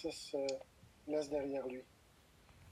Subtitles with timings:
[0.00, 0.34] Francis
[1.06, 1.82] laisse derrière lui.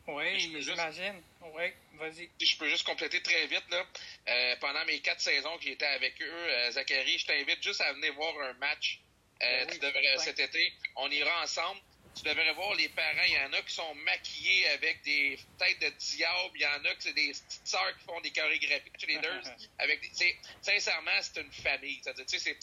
[0.09, 1.23] Oui, j'imagine.
[1.55, 2.31] Oui, vas-y.
[2.41, 3.87] Si je peux juste compléter très vite, là.
[4.29, 7.93] Euh, pendant mes quatre saisons que j'étais avec eux, euh, Zachary, je t'invite juste à
[7.93, 9.01] venir voir un match
[9.43, 10.73] euh, ben tu devrais, cet été.
[10.97, 11.81] On ira ensemble.
[12.17, 13.23] Tu devrais voir les parents.
[13.27, 16.53] Il y en a qui sont maquillés avec des têtes de diable.
[16.55, 19.43] Il y en a qui c'est des petites sœurs qui font des chorégraphies cheerleaders.
[19.79, 22.01] avec des, sincèrement, c'est une famille.
[22.03, 22.59] C'est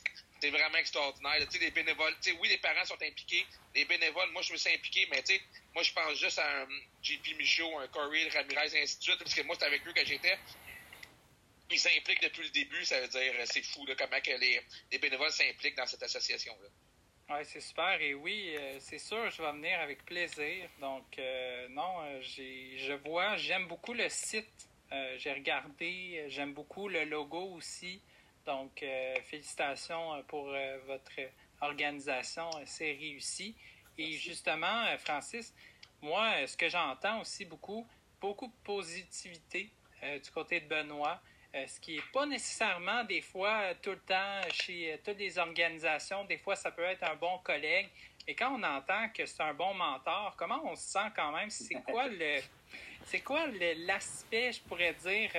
[0.46, 1.48] c'est vraiment extraordinaire.
[1.50, 3.46] Tu sais, les bénévoles, tu sais, oui, les parents sont impliqués.
[3.74, 5.42] Les bénévoles, moi, je me suis impliqué, mais tu sais,
[5.74, 6.68] moi, je pense juste à un
[7.02, 9.94] JP Michaud, un Corey Ramirez, et ainsi de suite, parce que moi, c'était avec eux
[9.94, 10.38] que j'étais.
[11.72, 15.32] Ils s'impliquent depuis le début, ça veut dire, c'est fou, là, comment les, les bénévoles
[15.32, 16.68] s'impliquent dans cette association-là.
[17.28, 18.00] Oui, c'est super.
[18.02, 20.70] Et oui, euh, c'est sûr, je vais venir avec plaisir.
[20.80, 24.70] Donc, euh, non, euh, j'ai, je vois, j'aime beaucoup le site.
[25.18, 28.00] j'ai regardé, j'aime beaucoup le logo aussi.
[28.46, 31.12] Donc, euh, félicitations euh, pour euh, votre
[31.62, 32.50] organisation.
[32.66, 33.56] C'est réussi.
[33.98, 35.54] Et justement, Francis,
[36.02, 37.88] moi, ce que j'entends aussi beaucoup,
[38.20, 39.72] beaucoup de positivité
[40.22, 41.22] du côté de Benoît,
[41.54, 46.26] ce qui n'est pas nécessairement des fois tout le temps chez toutes les organisations.
[46.26, 47.88] Des fois, ça peut être un bon collègue.
[48.28, 51.50] Et quand on entend que c'est un bon mentor, comment on se sent quand même?
[51.50, 52.42] C'est quoi le,
[53.06, 55.32] c'est quoi l'aspect, je pourrais dire,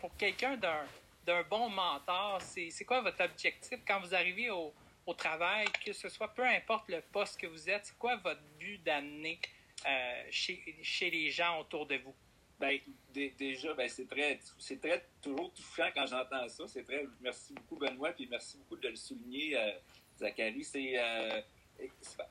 [0.00, 0.86] pour quelqu'un d'un
[1.30, 2.40] d'un bon mentor?
[2.42, 4.74] C'est quoi votre objectif quand vous arrivez au,
[5.18, 8.80] travail, que ce soit peu importe le poste que vous êtes, c'est quoi votre but
[8.84, 9.40] d'amener
[9.84, 12.14] euh, chez, les gens autour de vous?
[12.60, 12.78] Ben,
[13.12, 16.68] déjà, ben, c'est très, c'est très toujours touchant quand j'entends ça.
[16.68, 19.72] C'est très, merci beaucoup Benoît, puis merci beaucoup de le souligner, euh,
[20.16, 20.62] Zachary.
[20.62, 21.40] C'est, euh,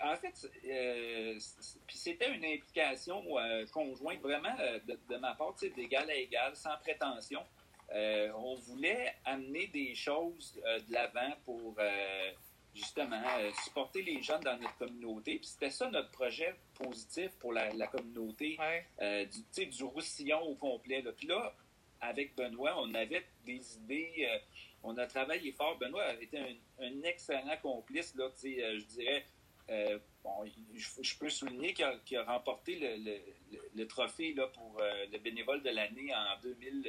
[0.01, 0.49] en fait,
[1.85, 3.25] puis c'était une implication
[3.73, 4.55] conjointe vraiment
[4.87, 7.43] de, de, ma part, d'égal à égal, sans prétention.
[7.95, 12.31] Euh, on voulait amener des choses euh, de l'avant pour euh,
[12.75, 13.23] justement
[13.63, 15.37] supporter les jeunes dans notre communauté.
[15.39, 18.57] Puis c'était ça notre projet positif pour la, communauté
[19.01, 21.01] du, du Roussillon au complet.
[21.01, 21.11] Là.
[21.11, 21.53] Puis là,
[21.99, 24.29] avec Benoît, on avait des idées,
[24.83, 25.77] on a travaillé fort.
[25.79, 26.37] Benoît a été
[26.79, 29.25] un, excellent complice, là, je dirais.
[30.23, 30.45] bon,
[30.75, 32.79] je, peux souligner qu'il a, remporté
[33.75, 36.87] le, trophée là, pour le bénévole de l'année en 2000.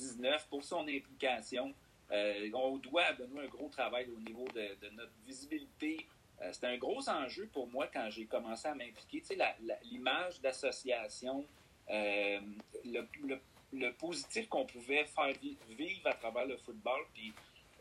[0.00, 1.74] 19 pour son implication.
[2.10, 6.06] Euh, on doit à un gros travail au niveau de, notre visibilité.
[6.42, 9.22] Euh, c'était un gros enjeu pour moi quand j'ai commencé à m'impliquer.
[9.22, 9.36] Tu
[9.84, 11.44] l'image d'association,
[11.90, 12.40] euh,
[12.84, 15.32] le, positif qu'on pouvait faire
[15.68, 17.02] vivre à travers le football.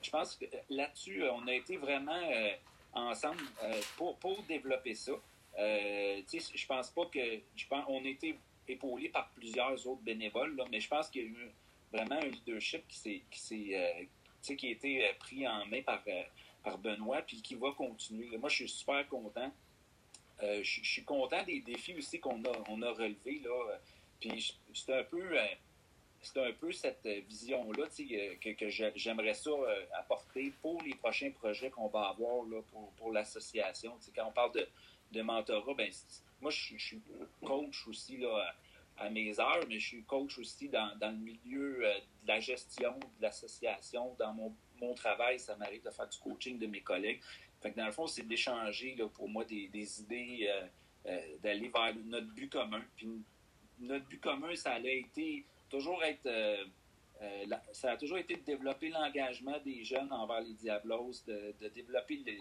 [0.01, 2.21] Je pense que là-dessus, on a été vraiment
[2.93, 3.41] ensemble
[3.97, 5.13] pour, développer ça.
[6.27, 7.39] tu sais, je pense pas que.
[7.55, 8.37] Je pense, on a été
[8.67, 11.51] épaulés par plusieurs autres bénévoles, là, mais je pense qu'il y a eu
[11.91, 14.05] vraiment un leadership qui, qui, euh,
[14.41, 16.23] qui a été euh, pris en main par, euh,
[16.63, 18.37] par Benoît, puis qui va continuer.
[18.37, 19.51] Moi, je suis super content.
[20.41, 23.41] je, suis content des défis aussi qu'on a, on a relevés.
[23.43, 23.79] Là.
[24.19, 25.37] Puis c'est un peu
[26.35, 29.51] un peu cette vision-là que, que j'aimerais ça
[29.97, 33.97] apporter pour les prochains projets qu'on va avoir là, pour, pour l'association.
[34.13, 34.67] Quand on parle de,
[35.13, 35.89] de mentorat, ben,
[36.41, 37.01] moi, je, je, suis
[37.41, 38.53] coach aussi là,
[38.99, 41.93] à mes heures, mais je suis coach aussi dans, dans le milieu euh,
[42.23, 44.15] de la gestion, de l'association.
[44.19, 47.21] Dans mon, mon, travail, ça m'arrive de faire du coaching de mes collègues.
[47.61, 50.67] Fait que dans le fond, c'est d'échanger pour moi des, des idées, euh,
[51.07, 52.83] euh, d'aller vers notre but commun.
[52.95, 53.07] Puis
[53.79, 56.29] notre but commun, ça a été toujours être
[57.73, 62.15] ça a toujours été de développer l'engagement des jeunes envers les Diablos, de, de développer
[62.25, 62.39] les,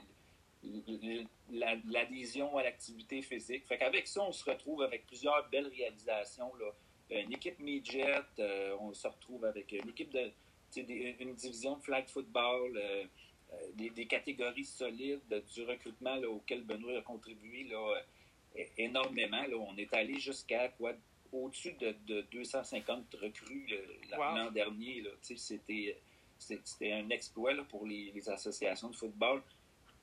[1.51, 3.67] l'adhésion à l'activité physique.
[3.67, 6.53] Fait qu'avec ça, on se retrouve avec plusieurs belles réalisations.
[6.57, 6.73] Là.
[7.11, 10.31] Une équipe midget, euh, on se retrouve avec une équipe de
[10.77, 13.05] une division de flag football, euh,
[13.55, 18.03] euh, des, catégories solides, du recrutement auquel Benoît a contribué là,
[18.77, 19.41] énormément.
[19.41, 19.57] Là.
[19.57, 20.93] On est allé jusqu'à quoi
[21.33, 23.67] au-dessus de, 250 recrues
[24.11, 25.05] l'an dernier.
[25.23, 29.43] C'était, un exploit pour les, les associations de football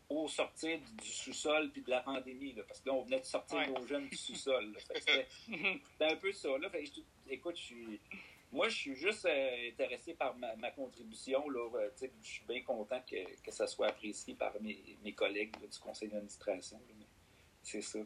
[0.10, 3.26] au sortir du sous-sol puis de la pandémie, là, parce que là, on venait de
[3.26, 4.76] sortir nos jeunes du sous-sol.
[4.94, 5.26] C'était
[6.00, 6.58] un peu ça.
[6.58, 6.70] Là.
[6.70, 6.84] Fait,
[7.30, 8.00] écoute, je suis,
[8.52, 11.50] moi, je suis juste euh, intéressé par ma, contribution.
[11.50, 15.56] Là, euh, je suis bien content que, que, ça soit apprécié par mes, mes collègues
[15.58, 16.80] du conseil d'administration.
[17.64, 18.00] C'est ça.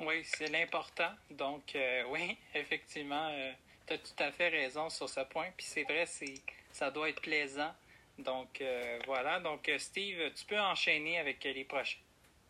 [0.00, 1.12] Oui, c'est l'important.
[1.30, 3.30] Donc, euh, oui, effectivement,
[3.86, 5.48] tu as tout à fait raison sur ce point.
[5.56, 6.34] Puis c'est vrai, c'est
[6.72, 7.72] ça doit être plaisant
[8.22, 9.40] donc, euh, voilà.
[9.40, 11.98] Donc, euh, Steve, tu peux enchaîner avec euh, les prochains.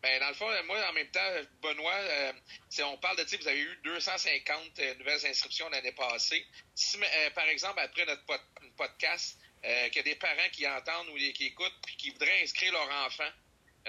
[0.01, 1.29] Ben, dans le fond, moi, en même temps,
[1.61, 2.33] Benoît,
[2.69, 6.43] si on parle de, vous avez eu 250 nouvelles inscriptions l'année passée.
[6.73, 6.97] Si,
[7.35, 8.23] par exemple, après notre
[8.75, 12.73] podcast, qu'il y a des parents qui entendent ou qui écoutent puis qui voudraient inscrire
[12.73, 13.29] leur enfant,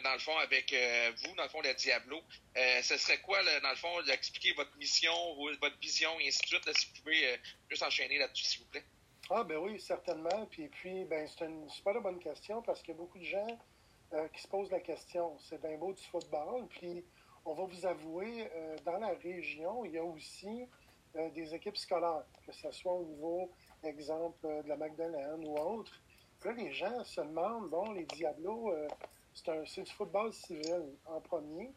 [0.05, 0.75] dans le fond, avec
[1.23, 2.23] vous, dans le fond, le Diablo.
[2.57, 5.15] ce serait quoi, dans le fond, d'expliquer votre mission,
[5.63, 7.41] votre vision, et ainsi de suite, si vous pouvez
[7.71, 8.85] juste enchaîner là-dessus, s'il vous plaît?
[9.35, 10.47] Ah, ben oui, certainement.
[10.51, 13.59] Puis, puis ben, c'est une super bonne question parce qu'il y a beaucoup de gens
[14.35, 15.39] qui se posent la question.
[15.39, 17.03] C'est bien beau du football, puis
[17.47, 18.47] on va vous avouer,
[18.85, 20.69] dans la région, il y a aussi
[21.15, 23.51] des équipes scolaires, que ce soit au niveau,
[23.83, 25.93] exemple, de la Magdalene ou autre.
[26.45, 28.89] Là, les gens se demandent, bon, les Diablos, euh,
[29.65, 31.73] c'est du football civil en premier.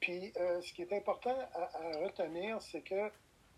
[0.00, 3.10] Puis, euh, ce qui est important à, retenir, c'est que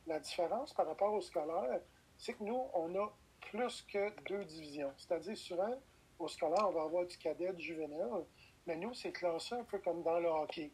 [0.07, 1.81] la différence par rapport au scolaire,
[2.17, 4.93] c'est que nous, on a plus que deux divisions.
[4.97, 5.75] C'est-à-dire, souvent,
[6.19, 8.25] au scolaire, on va avoir du cadet, du juvénile,
[8.67, 10.71] mais nous, c'est classé un peu comme dans le hockey.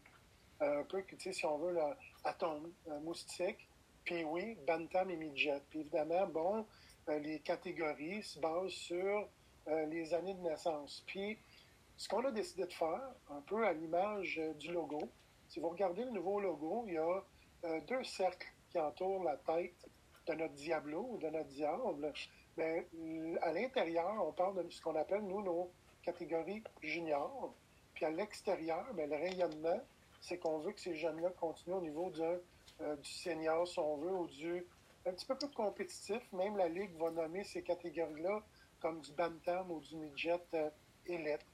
[0.63, 2.73] Euh, un peu, si on veut, là, atome,
[3.03, 3.69] moustique,
[4.05, 5.63] puis oui, bantam et midget.
[5.71, 6.67] Puis évidemment, bon,
[7.09, 9.29] les catégories se basent sur
[9.69, 11.03] euh, les années de naissance.
[11.07, 11.39] Puis,
[11.97, 13.01] ce qu'on a décidé de faire,
[13.31, 15.01] un peu à l'image euh, du logo,
[15.49, 17.25] si vous regardez le nouveau logo, il y a
[17.65, 19.89] euh, deux cercles qui entourent la tête
[20.27, 22.13] de notre diablo ou de notre diable.
[22.57, 22.87] Mais
[23.43, 25.71] à l'intérieur, on parle de ce qu'on appelle, nous, nos
[26.03, 27.55] catégories juniors.
[27.95, 29.81] Puis à l'extérieur, ben, le rayonnement,
[30.21, 34.27] c'est qu'on veut que ces jeunes-là continuent au niveau du senior, si on veut, ou
[34.27, 34.67] du
[35.07, 36.23] un petit peu plus compétitif.
[36.33, 38.43] Même la Ligue va nommer ces catégories-là
[38.81, 40.71] comme du bantam ou du midget euh,
[41.07, 41.45] élite.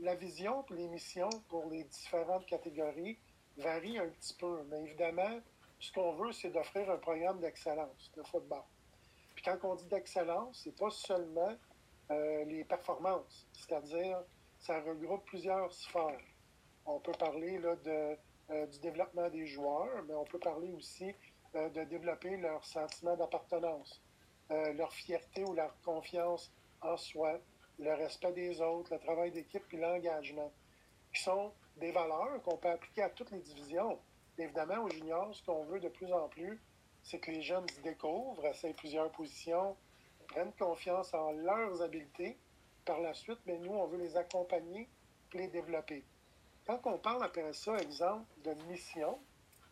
[0.00, 3.18] la vision et les missions pour les différentes catégories
[3.58, 5.40] varient un petit peu, mais évidemment,
[5.78, 8.62] ce qu'on veut, c'est d'offrir un programme d'excellence de football.
[9.44, 11.52] Quand on dit d'excellence, c'est pas seulement
[12.10, 14.22] euh, les performances, c'est-à-dire
[14.60, 16.20] ça regroupe plusieurs sphères.
[16.86, 18.16] On peut parler là, de,
[18.50, 21.12] euh, du développement des joueurs, mais on peut parler aussi
[21.54, 24.02] de développer leur sentiment d'appartenance,
[24.50, 26.50] euh, leur fierté ou leur confiance
[26.80, 27.38] en soi,
[27.78, 30.50] le respect des autres, le travail d'équipe et l'engagement,
[31.12, 33.98] qui sont des valeurs qu'on peut appliquer à toutes les divisions.
[34.38, 36.60] Évidemment, aux juniors, ce qu'on veut de plus en plus,
[37.02, 39.76] c'est que les jeunes se découvrent, essayent plusieurs positions,
[40.28, 42.38] prennent confiance en leurs habiletés.
[42.84, 44.88] Par la suite, mais nous, on veut les accompagner
[45.32, 46.04] et les développer.
[46.66, 49.20] Quand on parle après ça, exemple, de mission,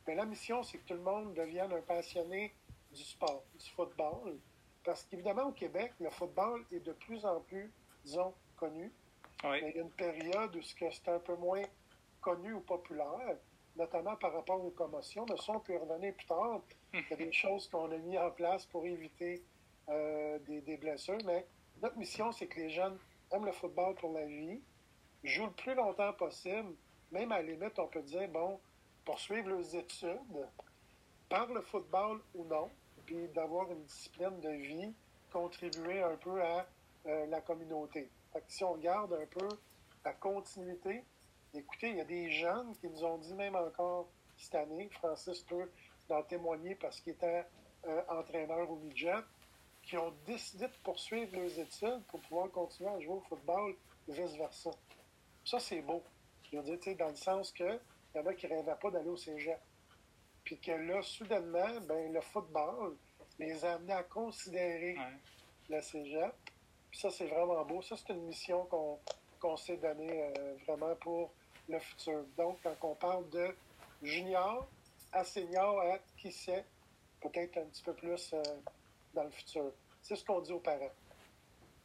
[0.07, 2.55] bien, la mission, c'est que tout le monde devienne un passionné
[2.93, 4.39] du sport, du football,
[4.85, 7.73] parce qu'évidemment, au Québec, le football est de plus en plus,
[8.05, 8.93] disons, connu.
[9.43, 11.63] Mais il y a une période où c'est un peu moins
[12.21, 13.37] connu ou populaire,
[13.77, 15.27] notamment par rapport aux commotions.
[15.29, 16.61] Mais ça, on peut revenir plus tard.
[16.93, 19.43] Il y a des choses qu'on a mis en place pour éviter
[19.89, 21.19] euh, des, blessures.
[21.25, 21.47] Mais
[21.83, 22.99] notre mission, c'est que les jeunes
[23.33, 24.61] aiment le football pour la vie,
[25.23, 26.75] jouent le plus longtemps possible.
[27.13, 28.61] Même à la limite, on peut dire, bon,
[29.05, 30.49] poursuivre leurs études
[31.29, 32.69] par le football ou non,
[33.07, 34.93] puis d'avoir une discipline de vie,
[35.33, 36.67] contribuer un peu à
[37.07, 38.11] euh, la communauté.
[38.49, 39.49] si on regarde un peu
[40.05, 41.05] la continuité,
[41.55, 45.43] écoutez, il y a des jeunes qui nous ont dit même encore cette année, Francis
[45.43, 45.71] peut
[46.13, 47.45] en témoigner parce qu'il était
[47.87, 49.15] euh, entraîneur au midget,
[49.83, 53.75] qui ont décidé de poursuivre leurs études pour pouvoir continuer à jouer au football
[54.09, 54.71] et vice-versa.
[55.45, 56.03] Ça, c'est beau.
[56.53, 57.81] Je veux dire, dans le sens que
[58.15, 59.61] il y en a qui ne rêvaient pas d'aller au cégep.
[60.45, 62.97] Puis que là, soudainement, ben, le football
[63.39, 64.97] les a amenés à considérer
[65.69, 66.35] le cégep.
[66.91, 67.81] Puis ça, c'est vraiment beau.
[67.83, 68.67] Ça, c'est une mission
[69.39, 71.33] qu'on s'est donnée euh, vraiment pour
[71.69, 72.25] le futur.
[72.37, 73.55] Donc, quand on parle de
[74.03, 74.67] junior
[75.13, 76.65] à senior, à qui sait,
[77.21, 78.43] peut-être un petit peu plus euh,
[79.15, 79.73] dans le futur.
[80.03, 80.93] C'est ce qu'on dit aux parents.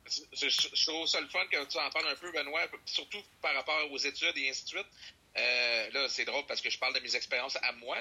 [0.05, 3.91] Je, trouve ça le fun que tu en parles un peu, Benoît, surtout par rapport
[3.91, 4.87] aux études et ainsi de suite.
[5.37, 7.97] Euh, là, c'est drôle parce que je parle de mes expériences à moi.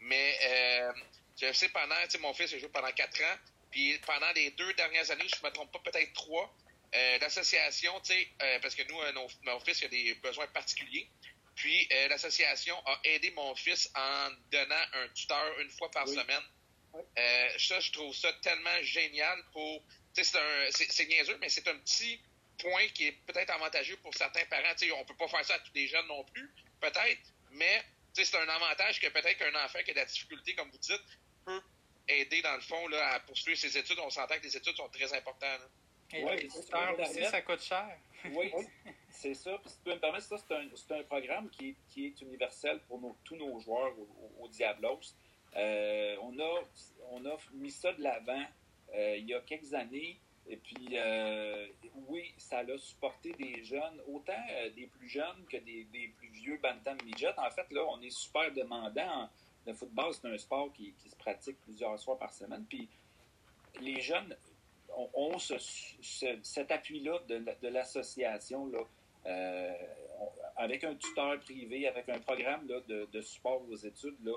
[0.00, 0.92] Mais euh,
[1.40, 3.36] je sais pendant, tu sais, mon fils a joué pendant quatre ans,
[3.70, 6.52] puis pendant les deux dernières années, je ne me trompe pas, peut-être trois,
[6.94, 8.96] euh, l'association, tu sais, euh, parce que nous,
[9.42, 11.08] mon fils a des besoins particuliers,
[11.56, 16.42] puis euh, l'association a aidé mon fils en donnant un tuteur une fois par semaine.
[17.58, 19.82] ça, je trouve ça tellement génial pour,
[20.12, 22.20] c'est niaiseux, mais c'est un petit
[22.58, 24.74] point qui est peut-être avantageux pour certains parents.
[24.96, 27.20] On peut pas faire ça à tous les jeunes non plus, peut-être,
[27.50, 27.84] mais
[28.24, 31.02] c'est un avantage que peut-être qu'un enfant qui a de la difficulté, comme vous dites,
[31.44, 31.62] peut
[32.08, 33.98] aider, dans le fond, là, à poursuivre ses études.
[33.98, 35.68] On s'entend que les études sont très importantes.
[36.12, 37.98] Et oui, aussi, ça coûte cher.
[38.26, 38.52] oui,
[39.16, 39.58] c'est ça.
[39.58, 42.80] Puis si tu peux me permettre, ça, c'est un, un, programme qui, qui, est universel
[42.86, 43.92] pour tous nos joueurs
[44.38, 45.00] au, Diablos.
[45.56, 46.62] Euh, on, a,
[47.10, 48.44] on a mis ça de l'avant
[48.94, 50.20] euh, il y a quelques années.
[50.48, 51.66] Et puis, euh,
[52.08, 54.32] oui, ça a supporté des jeunes, autant
[54.76, 57.34] des plus jeunes que des, plus vieux bantam midget.
[57.38, 59.28] En fait, là, on est super demandant.
[59.66, 62.64] Le football, c'est un sport qui, se pratique plusieurs soirs par semaine.
[62.68, 62.88] Puis,
[63.80, 64.36] les jeunes
[65.14, 68.66] ont, cet appui-là de, l'association.
[68.66, 68.84] Là,
[69.26, 69.74] euh,
[70.56, 74.36] avec un tuteur privé, avec un programme de, de, support aux études là,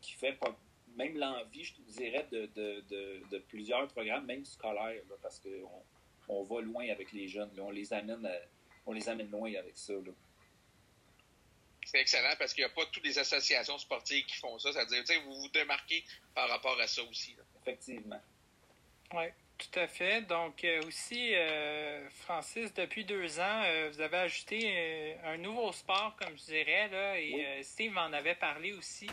[0.00, 0.56] qui fait pas,
[0.96, 5.82] même l'envie, je te dirais, de, de, plusieurs programmes, même scolaires, parce qu'on
[6.28, 7.50] on va loin avec les jeunes.
[7.58, 8.28] on, les amène
[8.86, 9.94] on les amène loin avec ça.
[11.84, 14.72] C'est excellent parce qu'il n'y a pas toutes les associations sportives qui font ça.
[14.72, 16.04] C'est-à-dire, vous vous démarquez
[16.34, 17.36] par rapport à ça aussi.
[17.60, 18.20] Effectivement.
[19.14, 19.24] Oui,
[19.70, 20.22] tout à fait.
[20.22, 26.16] Donc, euh, aussi, euh, Francis, depuis deux ans, euh, vous avez ajouté un nouveau sport,
[26.20, 29.08] comme je dirais, là, et Steve en avait parlé aussi.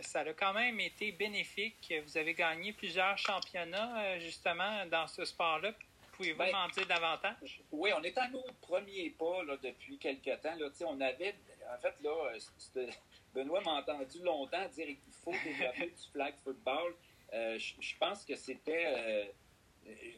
[0.00, 1.94] ça a quand même été bénéfique.
[2.04, 5.72] Vous avez gagné plusieurs championnats, justement, dans ce sport-là.
[6.14, 7.60] Pouvez-vous ben, m'en dire davantage?
[7.70, 10.56] Oui, on est à nos premiers pas là, depuis quelques temps.
[10.58, 10.66] Là.
[10.86, 11.36] On avait,
[11.72, 12.32] en fait, là,
[13.34, 16.94] Benoît m'a entendu longtemps dire qu'il faut développer du flag football.
[17.32, 19.24] Euh, je pense que c'était euh,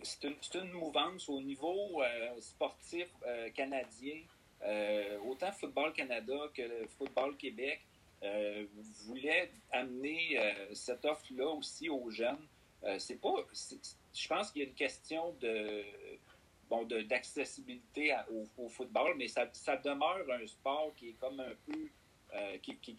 [0.03, 3.09] c'est une, une, mouvance au niveau euh, sportif
[3.55, 4.21] canadien,
[5.25, 7.81] autant Football Canada que Football Québec
[9.07, 10.37] voulait amener
[10.73, 12.45] cette offre-là aussi aux jeunes.
[12.99, 13.35] c'est pas,
[14.13, 15.85] je pense qu'il y a une question de
[16.69, 18.17] bon d'accessibilité
[18.57, 21.89] au, football, mais ça, ça, demeure un sport qui est comme un peu
[22.61, 22.97] qui, qui,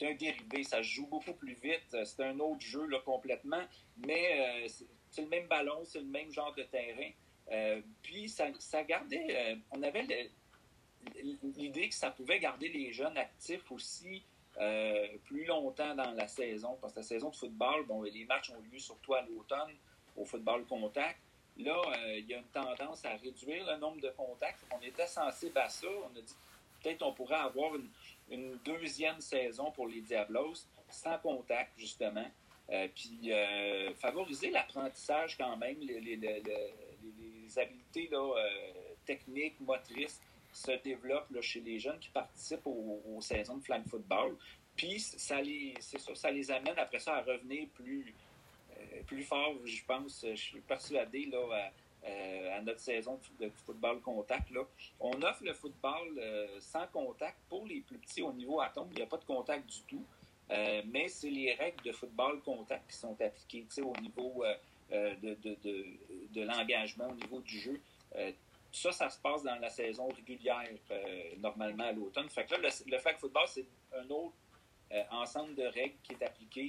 [0.00, 0.62] est un dérivé.
[0.62, 1.82] Ça joue beaucoup plus vite.
[1.94, 3.62] Euh, c'est un autre jeu là, complètement,
[4.06, 7.10] mais euh, c'est le même ballon, c'est le même genre de terrain.
[7.52, 8.50] Euh, puis ça,
[8.82, 10.30] gardait, on avait
[11.56, 14.22] l'idée que ça pouvait garder les jeunes actifs aussi
[15.24, 18.60] plus longtemps dans la saison, parce que la saison de football, bon, les matchs ont
[18.72, 19.74] lieu surtout à l'automne
[20.16, 21.20] au football contact.
[21.58, 21.80] Là,
[22.16, 24.60] il y a une tendance à réduire le nombre de contacts.
[24.70, 25.88] On était sensible à ça.
[25.88, 26.34] On a dit
[26.82, 27.72] peut-être on pourrait avoir
[28.30, 32.26] une deuxième saison pour les Diablos sans contact, justement.
[32.72, 36.18] Euh, puis euh, favoriser l'apprentissage quand même, les,
[37.56, 38.72] habiletés là, euh,
[39.04, 40.20] techniques, motrices
[40.52, 44.36] se développent là, chez les jeunes qui participent aux, saisons de flag football.
[44.74, 48.14] Puis ça les, ça, ça les amène après ça à revenir plus,
[49.06, 50.24] plus fort, je pense.
[50.30, 51.70] Je suis persuadé là,
[52.54, 54.50] à notre saison de football contact.
[54.50, 54.62] Là.
[54.98, 56.20] On offre le football
[56.60, 58.88] sans contact pour les plus petits au niveau atome.
[58.92, 60.06] Il n'y a pas de contact du tout.
[60.52, 64.44] Euh, mais c'est les règles de football contact qui sont appliquées au niveau
[64.90, 65.86] de, de, de,
[66.30, 67.80] de l'engagement, au niveau du jeu.
[68.70, 70.68] ça, ça se passe dans la saison régulière,
[71.38, 72.28] normalement à l'automne.
[72.28, 73.64] Fait que là, le, flag football, c'est
[73.96, 74.34] un autre
[75.10, 76.68] ensemble de règles qui est appliqué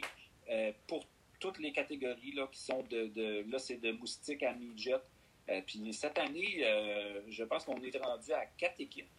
[0.87, 1.03] pour
[1.39, 5.01] toutes les catégories là, qui sont de, là, c'est de moustique à midget,
[5.49, 9.09] euh, puis cette année, euh, je pense qu'on est rendu à quatre équipes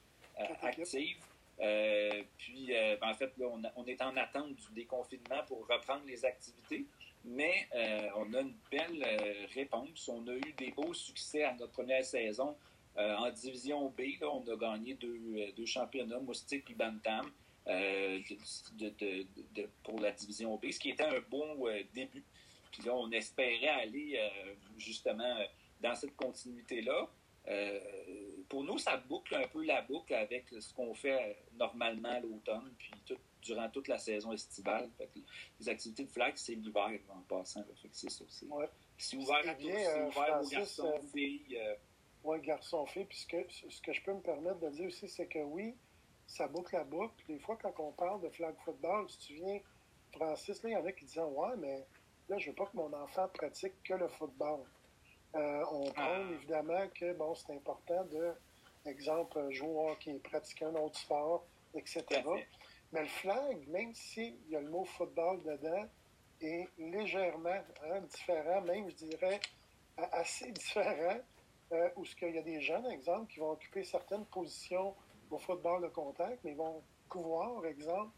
[1.61, 3.47] euh, puis, ben, en fait, là,
[3.77, 6.87] on, est en attente du déconfinement pour reprendre les activités,
[7.25, 7.69] mais
[8.17, 10.09] on a une belle réponse.
[10.09, 12.57] On a eu des beaux succès à notre première saison.
[12.97, 17.31] en division B, là, on a gagné deux, deux championnats, Moustique et Bantam,
[17.67, 18.89] de,
[19.55, 22.25] de, pour la division B, ce qui était un bon début.
[22.73, 24.21] Puis là, on espérait aller
[24.77, 25.37] justement
[25.81, 27.09] dans cette continuité-là.
[27.49, 27.81] Euh,
[28.49, 32.73] pour nous, ça boucle un peu la boucle avec ce qu'on fait normalement à l'automne,
[32.79, 32.91] puis
[33.43, 34.91] durant toute la saison estivale.
[35.61, 37.65] les activités de flag, c'est l'hiver en passant.
[37.93, 38.25] c'est ça.
[38.97, 41.59] C'est ouvert, à bien, euh, ouvert aux garçons, euh, filles.
[42.23, 43.05] Oui, garçons, filles.
[43.05, 45.75] Puis ce que, ce que je peux me permettre de dire aussi, c'est que oui,
[46.27, 47.15] ça boucle la boucle.
[47.29, 49.61] Des fois, quand on parle de flag football, si tu viens,
[50.13, 51.85] Francis, là, il y en a qui disent Ouais, mais
[52.29, 54.61] là, je veux pas que mon enfant pratique que le football.
[55.35, 58.33] Euh, on prend évidemment que bon, c'est important de,
[58.87, 62.05] exemple, jouer au hockey, pratiquer un autre sport, etc.
[62.93, 65.89] Mais le flag, même s'il y a le mot football dedans,
[66.41, 69.41] est légèrement hein, différent, même je dirais
[69.97, 71.19] assez différent,
[71.73, 74.95] euh, où ce qu'il y a des jeunes, exemple, qui vont occuper certaines positions
[75.31, 78.13] au football de contact, mais vont pouvoir, exemple,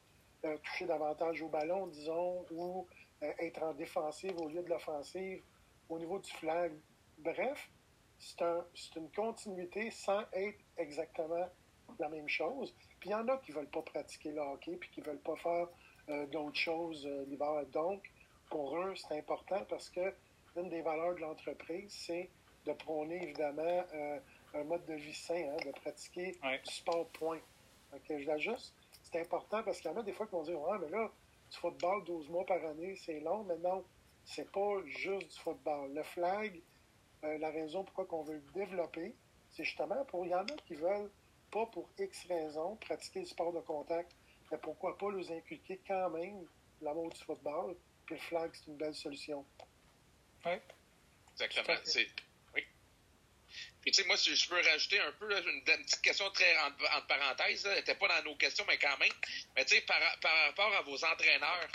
[0.45, 2.87] euh, toucher davantage au ballon, disons, ou
[3.23, 5.43] être en défensive au lieu de l'offensive
[5.89, 6.73] au niveau du flag.
[7.19, 7.71] Bref,
[8.19, 8.65] c'est un,
[8.97, 11.49] une continuité sans être exactement
[11.99, 12.75] la même chose.
[13.01, 15.07] Puis il y en a qui ne veulent pas pratiquer le hockey, puis qui ne
[15.07, 15.69] veulent pas faire
[16.09, 17.65] euh, d'autres choses euh, l'hiver.
[17.73, 18.11] Donc,
[18.51, 20.15] pour eux, c'est important parce que
[20.57, 22.31] une des valeurs de l'entreprise, c'est
[22.65, 24.19] de prôner évidemment euh,
[24.55, 27.41] un mode de vie sain, hein, de pratiquer du sport point.
[28.09, 28.75] Je l'ajuste.
[29.03, 31.11] C'est important parce qu'il y en a des fois qui vont dire Ouais, mais là,
[31.51, 33.85] du football 12 mois par année, c'est long, mais non,
[34.25, 35.93] c'est pas juste du football.
[35.95, 36.61] Le flag,
[37.27, 39.15] euh, la raison pourquoi on veut le développer,
[39.51, 40.25] c'est justement pour.
[40.25, 41.11] Il y en a qui veulent,
[41.51, 44.13] pas pour X raisons, pratiquer le sport de contact,
[44.51, 46.47] mais pourquoi pas les inculquer quand même
[46.83, 49.45] l'amour du football, puis le flag, c'est une belle solution.
[50.45, 50.53] Oui.
[51.33, 51.77] Exactement.
[52.55, 52.63] Oui.
[53.81, 57.07] Puis, tu sais, moi, si je peux rajouter un peu, une, petite question très entre,
[57.07, 59.13] parenthèses, elle n'était pas dans nos questions, mais quand même.
[59.55, 61.69] Mais, tu sais, par, rapport à vos entraîneurs,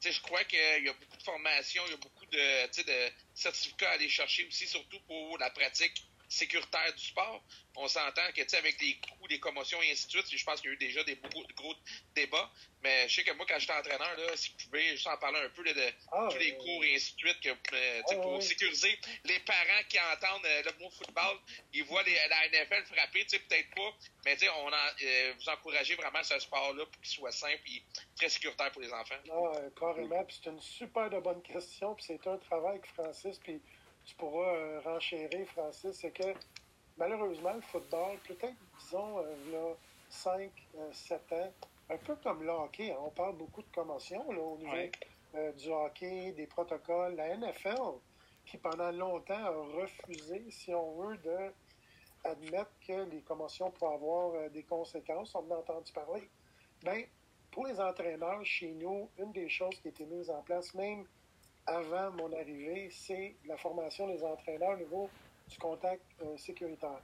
[0.00, 2.82] tu sais, je crois qu'il y a beaucoup de formations, il y a beaucoup de,
[2.82, 7.42] de certificats à aller chercher aussi, surtout pour la pratique sécuritaire du sport.
[7.76, 10.44] On s'entend que, tu sais, avec les coups, les commotions et ainsi de suite, je
[10.44, 11.74] pense qu'il y a eu déjà des beaucoup, de gros
[12.14, 12.50] débats.
[12.82, 15.38] Mais je sais que moi, quand j'étais entraîneur, là, si vous pouvez juste en parler
[15.40, 18.42] un peu de ah, tous les cours et ainsi de suite, que, euh, ah, pour
[18.42, 21.38] sécuriser les parents qui entendent euh, le mot football,
[21.72, 23.94] ils voient les, la NFL frapper, tu sais, peut-être pas,
[24.24, 27.82] mais tu sais, on euh, vous encouragez vraiment ce sport-là pour qu'il soit simple et
[28.16, 29.16] très sécuritaire pour les enfants.
[29.30, 33.38] Ah, carrément, puis c'est une super de bonne question, puis c'est un travail avec Francis,
[33.38, 33.60] puis
[34.08, 36.32] tu pourras euh, renchérir, Francis, c'est que
[36.96, 39.74] malheureusement, le football, peut-être, disons, euh, là,
[40.08, 40.50] 5,
[40.92, 41.52] 7 euh, ans,
[41.90, 44.90] un peu comme le hockey, hein, on parle beaucoup de commotion là, au niveau
[45.58, 47.16] du hockey, des protocoles.
[47.16, 47.76] La NFL,
[48.46, 51.52] qui pendant longtemps a refusé, si on veut, de
[52.24, 56.28] admettre que les commotions peuvent avoir des conséquences, on en a entendu parler.
[56.82, 57.04] Bien,
[57.50, 61.06] pour les entraîneurs chez nous, une des choses qui a été mise en place, même
[61.68, 65.10] avant mon arrivée, c'est la formation des entraîneurs au niveau
[65.48, 67.00] du contact euh, sécuritaire.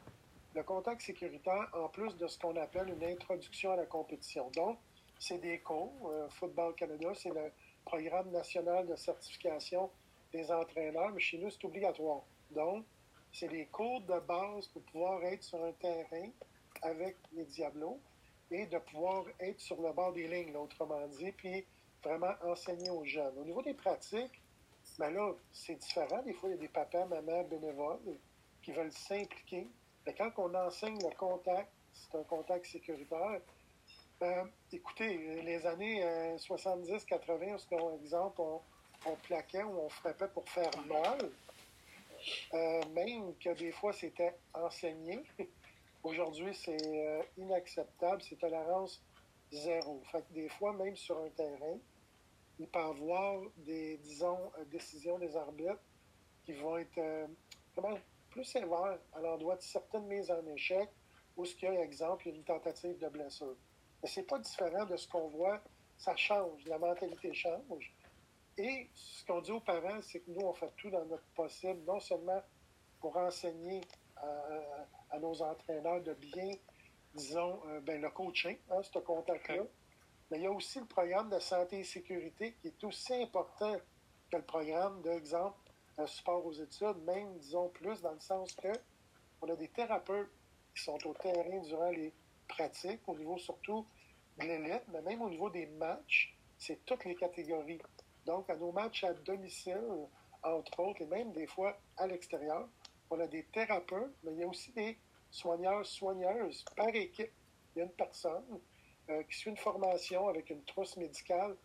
[0.55, 4.51] Le contact sécuritaire, en plus de ce qu'on appelle une introduction à la compétition.
[4.51, 4.79] Donc,
[5.19, 5.93] c'est des cours.
[6.11, 7.53] Euh, Football Canada, c'est le
[7.85, 9.91] programme national de certification
[10.33, 12.23] des entraîneurs, mais chez nous, c'est obligatoire.
[12.51, 12.85] Donc,
[13.33, 16.29] c'est des cours de base pour pouvoir être sur un terrain
[16.83, 18.01] avec les Diablos
[18.51, 21.65] et de pouvoir être sur le bord des lignes, autrement dit, puis
[22.03, 23.37] vraiment enseigner aux jeunes.
[23.39, 24.41] Au niveau des pratiques,
[24.99, 26.23] mais ben là, c'est différent.
[26.23, 27.99] Des fois, il y a des papas, mamans bénévoles
[28.63, 29.69] qui veulent s'impliquer.
[30.07, 33.41] Mais quand on enseigne le contact, c'est un contact sécuritaire.
[34.23, 36.03] Euh, écoutez, les années
[36.37, 38.61] 70-80, par exemple, on,
[39.07, 41.19] on, plaquait ou on frappait pour faire mal,
[42.55, 45.25] euh, même que des fois c'était enseigné.
[46.05, 49.03] Aujourd'hui, c'est euh, inacceptable, c'est tolérance
[49.51, 50.03] zéro.
[50.13, 51.79] Fait que des fois, même sur un terrain,
[52.59, 55.83] il peut avoir des, disons, euh, décisions des arbitres
[56.45, 57.27] qui vont être euh,
[58.31, 60.89] plus sévères à l'endroit de certaines mises en échec
[61.37, 63.57] ou ce qu'il y a, exemple, une tentative de blessure.
[64.03, 65.61] Mais c'est pas différent de ce qu'on voit,
[65.97, 67.93] ça change, la mentalité change.
[68.57, 71.81] Et ce qu'on dit aux parents, c'est que nous, on fait tout dans notre possible,
[71.87, 72.41] non seulement
[73.01, 73.81] pour enseigner
[74.17, 76.55] à, nos entraîneurs de bien,
[77.15, 79.65] disons, euh, ben, le coaching, hein, ce contact-là,
[80.35, 83.77] mais il y a aussi le programme de santé et sécurité qui est aussi important
[84.33, 85.57] que le programme, d'exemple,
[85.97, 88.73] un support aux études, même, disons, plus dans le sens que
[89.41, 90.33] on a des thérapeutes
[90.75, 92.13] qui sont au terrain durant les
[92.49, 93.87] pratiques, au niveau surtout
[94.39, 97.81] de l'élite, mais même au niveau des matchs, c'est toutes les catégories.
[98.27, 100.09] Donc, à nos matchs à domicile,
[100.43, 102.69] entre autres, et même des fois à l'extérieur,
[103.09, 104.99] on a des thérapeutes, mais il y a aussi des
[105.31, 107.31] soigneurs, soigneuses par équipe.
[107.77, 108.61] Il y a une personne
[109.11, 111.57] euh, qui suit une formation avec une trousse médicale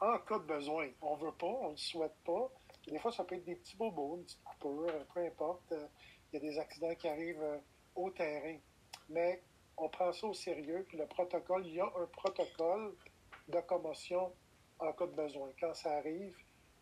[0.00, 0.88] en cas de besoin.
[1.02, 2.50] On ne veut pas, on ne le souhaite pas.
[2.86, 5.72] des fois, ça peut être des petits bobos, une petite coupure, euh, peu importe.
[5.72, 5.86] Euh,
[6.32, 7.60] il y a des accidents qui arrivent
[7.94, 8.58] au terrain.
[9.08, 9.42] Mais
[9.78, 10.84] on prend ça au sérieux.
[10.88, 12.94] Puis le protocole, il y a un protocole
[13.48, 14.32] de commotion
[14.78, 15.50] en cas de besoin.
[15.58, 16.36] Quand ça arrive,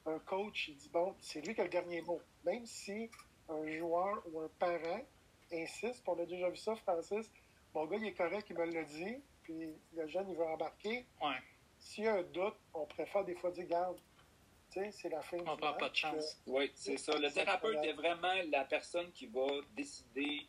[0.07, 2.21] un coach, il dit, bon, c'est lui qui a le dernier mot.
[2.45, 3.11] Même si
[3.49, 5.01] un joueur ou un parent
[5.53, 7.31] insiste, on a déjà vu ça, Francis,
[7.75, 11.06] mon gars, il est correct, il me l'a dit, puis le jeune, il veut embarquer.
[11.22, 11.37] Ouais.
[11.78, 13.96] S'il y a un doute, on préfère des fois dire, garde,
[14.72, 15.78] tu sais, c'est la fin on match.
[15.78, 16.42] pas de chance.
[16.46, 17.16] Oui, c'est ça.
[17.16, 20.46] Le thérapeute est vraiment la personne qui va décider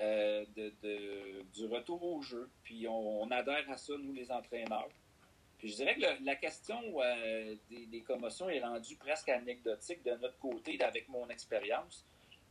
[0.00, 2.50] euh, de, du retour au jeu.
[2.64, 4.88] Puis on, adhère à ça, nous, les entraîneurs.
[5.58, 10.38] Puis je dirais que la question euh, des, commotions est rendue presque anecdotique de notre
[10.38, 12.04] côté, avec mon expérience,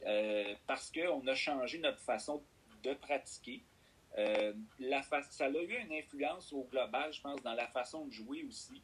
[0.06, 2.42] euh, parce qu'on a changé notre façon
[2.84, 3.64] de pratiquer.
[4.20, 8.12] Euh, la ça a eu une influence au global, je pense, dans la façon de
[8.12, 8.82] jouer aussi.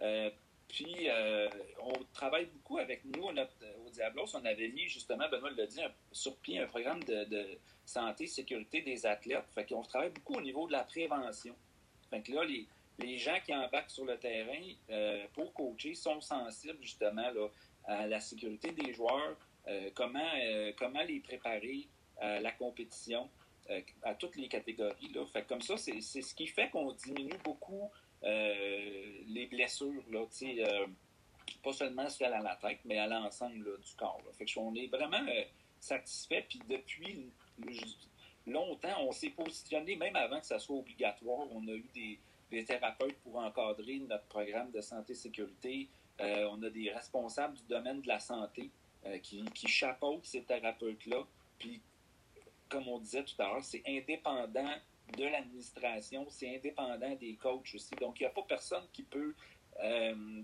[0.00, 0.30] Euh,
[0.66, 1.48] puis, euh,
[1.80, 3.24] on travaille beaucoup avec nous.
[3.24, 5.80] au Diablos, on avait mis, justement, Benoît l'a dit,
[6.12, 9.46] sur pied un programme de, santé sécurité des athlètes.
[9.54, 11.54] Fait qu'on travaille beaucoup au niveau de la prévention.
[12.10, 12.66] Fait que là, les,
[12.98, 17.30] les gens qui embarquent sur le terrain pour coacher sont sensibles, justement,
[17.84, 19.36] à la sécurité des joueurs,
[19.94, 20.30] comment,
[20.76, 21.88] comment les préparer
[22.20, 23.30] à la compétition.
[23.70, 25.10] Euh, à toutes les catégories.
[25.14, 25.26] Là.
[25.26, 27.90] Fait comme ça, c'est ce qui fait qu'on diminue beaucoup
[28.24, 30.02] euh, les blessures.
[30.10, 30.86] Là, euh,
[31.62, 34.22] pas seulement celles à la tête, mais à l'ensemble du corps.
[34.38, 35.24] Fait que on est vraiment
[35.78, 36.46] satisfait.
[36.48, 37.30] Puis depuis
[38.46, 41.46] longtemps, on s'est positionné, même avant que ça soit obligatoire.
[41.52, 42.18] On a eu
[42.50, 45.88] des, thérapeutes pour encadrer notre programme de santé-sécurité.
[46.18, 48.70] on a des responsables du domaine de la santé
[49.22, 51.26] qui, qui chapeautent ces thérapeutes-là.
[51.58, 51.82] Puis
[52.68, 54.74] comme on disait tout à l'heure, c'est indépendant
[55.16, 57.94] de l'administration, c'est indépendant des coachs aussi.
[57.96, 59.34] Donc, il n'y a pas personne qui peut
[59.80, 60.42] euh,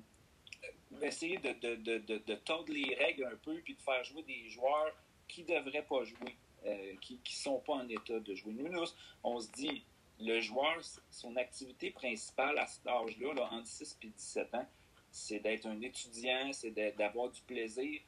[1.02, 4.94] essayer de, de, tordre les règles un peu puis de faire jouer des joueurs
[5.28, 8.52] qui ne devraient pas jouer, euh, qui ne sont pas en état de jouer.
[8.52, 8.84] Nous, nous,
[9.22, 9.84] on se dit,
[10.20, 10.78] le joueur,
[11.10, 14.66] son activité principale à cet âge-là, là, entre 6 et 17 ans,
[15.14, 18.00] c'est d'être un étudiant, c'est d'avoir du plaisir.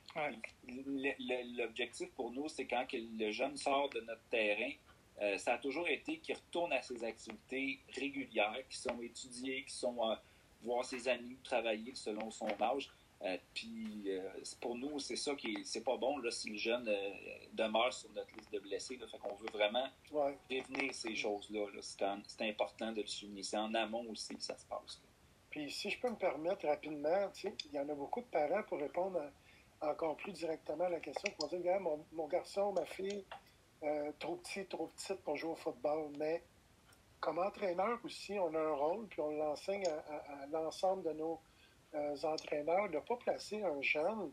[1.56, 4.72] L'objectif pour nous, c'est quand le jeune sort de notre terrain,
[5.22, 9.72] euh, ça a toujours été qu'il retourne à ses activités régulières, qui sont étudiées, qui
[9.72, 10.16] sont euh,
[10.62, 12.90] voir ses amis travailler selon son âge.
[13.22, 14.08] Euh, puis
[14.60, 16.92] pour nous, c'est ça qui est, c'est pas bon là, si le jeune
[17.52, 18.96] demeure sur notre liste de blessés.
[18.96, 19.86] Là, fait qu'on veut vraiment
[20.48, 21.66] prévenir ces choses-là.
[21.80, 23.44] c'est, important de le souligner.
[23.44, 25.00] C'est en amont aussi que ça se passe.
[25.56, 28.78] Puis si je peux me permettre rapidement, il y en a beaucoup de parents pour
[28.78, 29.18] répondre
[29.80, 33.24] encore plus directement à la question qui vont dire mon, mon garçon, ma fille,
[33.82, 36.12] euh, trop petit, trop petite pour jouer au football.
[36.18, 36.42] Mais
[37.20, 41.40] comme entraîneur aussi, on a un rôle, puis on l'enseigne à, l'ensemble de nos
[41.94, 44.30] euh, entraîneurs de ne pas placer un jeune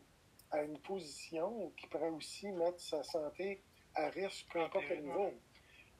[0.50, 3.62] à une position qui pourrait aussi mettre sa santé
[3.94, 5.32] à risque, peu importe le niveau.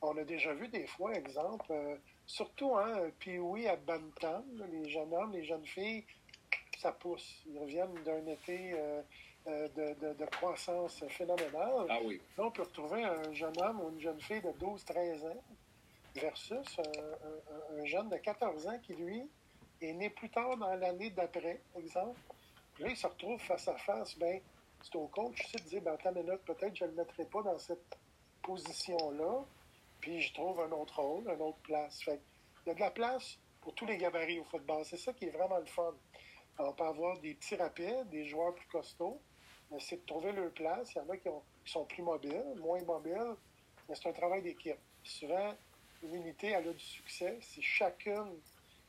[0.03, 4.89] On a déjà vu des fois, exemple, euh, surtout, hein, puis oui, à Bantam, les
[4.89, 6.05] jeunes hommes, les jeunes filles,
[6.79, 7.43] ça pousse.
[7.47, 9.03] Ils reviennent d'un été euh,
[9.47, 11.87] euh, de, de, croissance phénoménale.
[11.89, 12.21] Ah oui.
[12.37, 15.43] Là, on peut retrouver un jeune homme ou une jeune fille de 12-13 ans
[16.15, 19.29] versus un, jeune de 14 ans qui, lui,
[19.81, 22.19] est né plus tard dans l'année d'après, exemple.
[22.79, 24.17] là, il se retrouve face à face.
[24.19, 24.41] Ben,
[24.83, 27.59] c'est au coach aussi de dire, ben, minute, peut-être je ne le mettrai pas dans
[27.59, 27.99] cette
[28.43, 29.45] position-là
[30.05, 32.03] puis je trouve un autre rôle, une autre place.
[32.03, 32.21] Fait
[32.67, 34.85] il y a de la place pour tous les gabarits au football.
[34.85, 35.95] C'est ça qui est vraiment le fun.
[36.59, 39.19] on peut avoir des petits rapides, des joueurs plus costauds,
[39.71, 40.93] mais c'est de trouver leur place.
[40.93, 41.31] Il y en a qui,
[41.65, 43.35] sont plus mobiles, moins mobiles,
[43.89, 44.77] mais c'est un travail d'équipe.
[45.03, 45.55] Souvent,
[46.03, 48.39] une unité, a du succès si chacune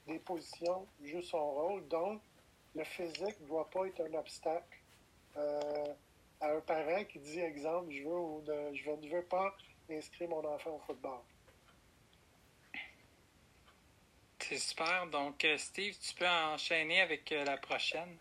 [0.07, 1.87] des positions joue son rôle.
[1.87, 2.21] Donc,
[2.75, 4.79] le physique ne doit pas être un obstacle
[5.37, 5.93] euh,
[6.41, 9.55] à un parent qui dit, exemple, je veux, je ne veux pas
[9.89, 11.19] inscrire mon enfant au football.
[14.39, 15.07] C'est super.
[15.07, 18.17] Donc, euh, Steve, tu peux enchaîner avec euh, la prochaine.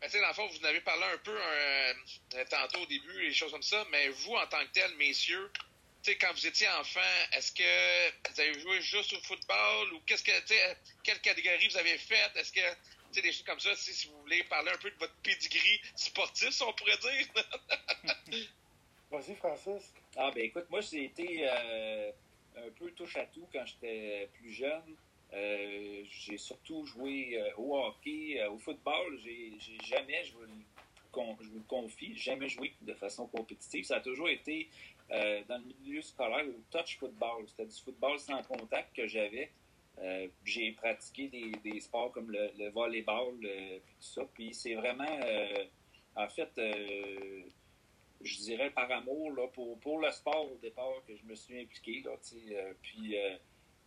[0.00, 3.34] Ben, dans le fond, vous en avez parlé un peu euh, tantôt au début, les
[3.34, 5.50] choses comme ça, mais vous, en tant que tel, messieurs,
[6.14, 7.00] quand vous étiez enfant,
[7.32, 10.30] est-ce que vous avez joué juste au football ou qu'est-ce que,
[11.02, 12.30] quelle catégorie vous avez faite?
[12.36, 15.80] Est-ce que, des choses comme ça, si vous voulez parler un peu de votre pedigree
[15.96, 17.26] sportif, si on pourrait dire?
[19.10, 19.92] Vas-y, Francis.
[20.18, 22.10] Ah, ben écoute, moi, j'ai été euh,
[22.56, 24.96] un peu touche à tout quand j'étais plus jeune.
[25.34, 29.18] Euh, j'ai surtout joué euh, au hockey, au football.
[29.22, 29.52] J'ai
[29.84, 33.84] jamais, je vous, le, confie, jamais joué de façon compétitive.
[33.84, 34.70] Ça a toujours été
[35.10, 37.44] dans le milieu scolaire au touch football.
[37.48, 39.50] C'était du football sans contact que j'avais.
[40.44, 41.28] j'ai pratiqué
[41.62, 44.22] des, sports comme le, le volleyball, puis tout ça.
[44.32, 45.20] Puis c'est vraiment,
[46.16, 46.58] en fait,
[48.22, 51.60] je dirais par amour là, pour, pour le sport au départ que je me suis
[51.60, 52.02] impliqué.
[52.04, 53.36] Là, euh, puis euh,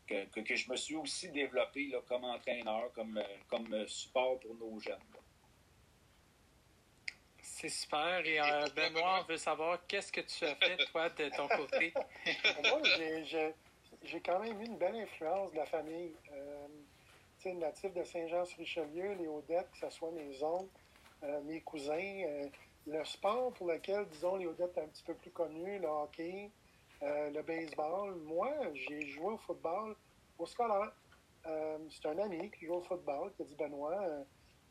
[0.08, 4.56] que, que, je me suis aussi développé là, comme entraîneur, comme, euh, comme support pour
[4.56, 4.98] nos jeunes.
[7.42, 8.26] C'est super.
[8.26, 8.39] Et
[8.74, 11.94] Benoît, on veut savoir qu'est-ce que tu as fait, toi, de ton côté?
[12.63, 12.82] Moi,
[14.04, 16.13] j'ai quand même eu une belle influence de la famille.
[17.39, 20.70] sais, natif de Saint-Jean-sur-Richelieu, les Audettes, que ce soit mes oncles,
[21.44, 22.50] mes cousins
[22.91, 26.52] le sport pour lequel, disons, les Odettes un petit peu plus connus, le hockey,
[27.02, 29.95] euh, le baseball, moi, j'ai joué au football
[30.38, 30.91] au scolaire.
[31.45, 34.23] Euh, c'est un ami qui joue au football qui a dit Benoît, euh,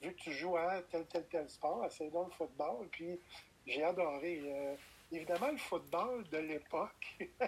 [0.03, 2.89] vu que tu joues à tel, tel, tel sport, essaye donc le football.
[2.91, 3.19] Puis
[3.67, 4.77] j'ai adoré.
[5.13, 7.19] évidemment, le football de l'époque,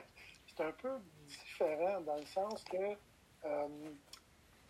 [0.47, 2.97] c'est un peu différent dans le sens que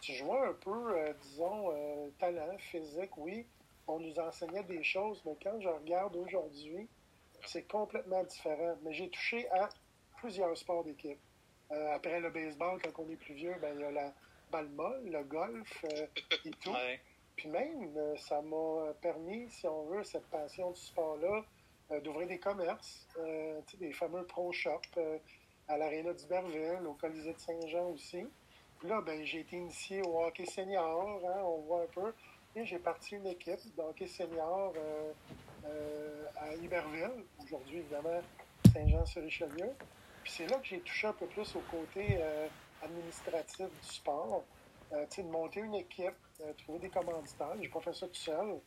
[0.00, 1.72] tu jouais un peu, disons,
[2.18, 3.46] talent, physique, oui,
[3.90, 6.88] on nous enseignait des choses, mais quand je regarde aujourd'hui,
[7.46, 8.76] c'est complètement différent.
[8.82, 9.68] Mais j'ai touché à
[10.18, 11.18] plusieurs sports d'équipe.
[11.72, 14.12] Euh, après le baseball, quand on est plus vieux, ben, il y a la
[14.50, 16.06] balle molle, le golf euh,
[16.44, 16.74] et tout.
[17.36, 21.44] Puis même, euh, ça m'a permis, si on veut, cette passion du sport-là,
[22.04, 23.08] d'ouvrir des commerces,
[23.80, 24.96] des fameux pro shops
[25.66, 28.24] à l'Arena d'Iberville, au Colisée de Saint-Jean aussi.
[28.78, 32.12] Puis là, ben, j'ai été initié au hockey senior, hein, on voit un peu
[32.56, 35.12] j'ai parti une équipe d'hockey senior euh,
[35.66, 38.20] euh, à Iberville, aujourd'hui évidemment
[38.72, 39.70] Saint-Jean-sur-Richelieu.
[40.22, 42.48] Puis c'est là que j'ai touché un peu plus au côté euh,
[42.82, 44.44] administratif du sport.
[44.90, 46.16] de monter une équipe,
[46.58, 47.54] trouver des commanditaires.
[47.60, 48.58] J'ai pas fait ça tout seul.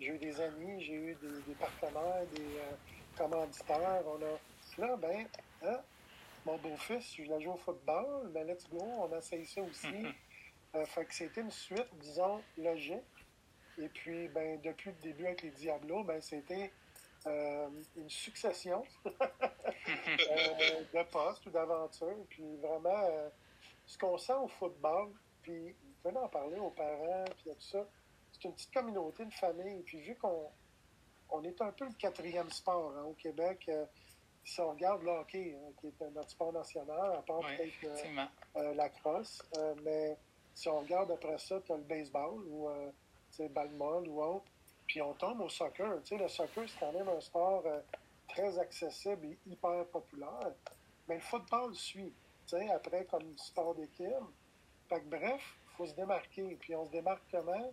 [0.00, 4.02] J'ai eu des amis, j'ai eu des, partenaires, des commanditaires.
[4.06, 4.38] On a.
[4.78, 5.26] Là, ben,
[5.64, 5.80] hein,
[6.46, 10.06] mon beau-fils, je voulais jouer au football, mais let's go, on a essayé ça aussi.
[10.74, 13.21] Euh, fait que c'était une suite, disons, logique.
[13.78, 16.72] Et puis, ben, depuis le début avec les Diablos, ben, c'était
[17.26, 22.24] euh, une succession de postes ou d'aventures.
[22.28, 23.30] Puis vraiment,
[23.86, 27.86] ce qu'on sent au football, puis venez en parler aux parents, puis tout ça,
[28.32, 29.82] c'est une petite communauté, une famille.
[29.82, 30.50] Puis vu qu'on
[31.30, 33.68] on est un peu le quatrième sport hein, au Québec,
[34.44, 38.26] si on regarde le hockey, hein, qui est notre sport national, à part peut-être euh,
[38.56, 40.16] euh, la crosse, euh, mais
[40.54, 42.68] si on regarde après ça, tu as le baseball ou
[43.50, 44.44] ball ou autre,
[44.86, 45.88] puis on tombe au soccer.
[46.10, 47.64] le soccer, c'est quand même un sport
[48.28, 50.52] très accessible et hyper populaire,
[51.08, 52.12] mais le football suit,
[52.74, 54.06] après comme sport d'équipe.
[55.06, 55.40] bref,
[55.72, 56.56] il faut se démarquer.
[56.60, 57.72] Puis on se démarque comment?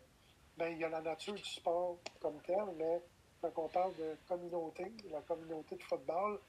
[0.58, 3.02] Ben, il y a la nature du sport comme tel, mais
[3.41, 6.39] quand on parle de communauté, la communauté de football,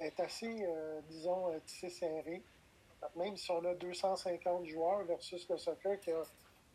[0.00, 2.42] est assez, euh, disons, euh, tissé serré.
[3.16, 6.22] Même si on a 250 joueurs versus le soccer qui a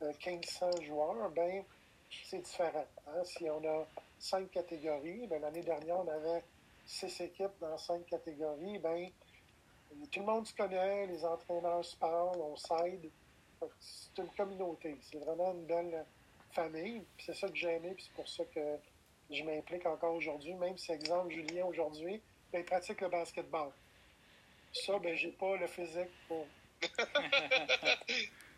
[0.01, 1.63] 1500 euh, joueurs, ben
[2.09, 2.85] c'est différent.
[3.07, 3.23] Hein.
[3.23, 3.87] Si on a
[4.19, 6.43] cinq catégories, ben, l'année dernière, on avait
[6.85, 9.09] six équipes dans cinq catégories, ben
[10.11, 13.09] tout le monde se connaît, les entraîneurs se parlent, on s'aide.
[13.79, 14.97] C'est une communauté.
[15.01, 16.05] C'est vraiment une belle
[16.51, 17.03] famille.
[17.19, 18.77] C'est ça que j'ai aimé, puis c'est pour ça que
[19.31, 20.53] je m'implique encore aujourd'hui.
[20.53, 23.71] Même si, exemple, Julien, aujourd'hui, ben, il pratique le basketball.
[24.73, 26.45] Ça, ben, j'ai pas le physique pour.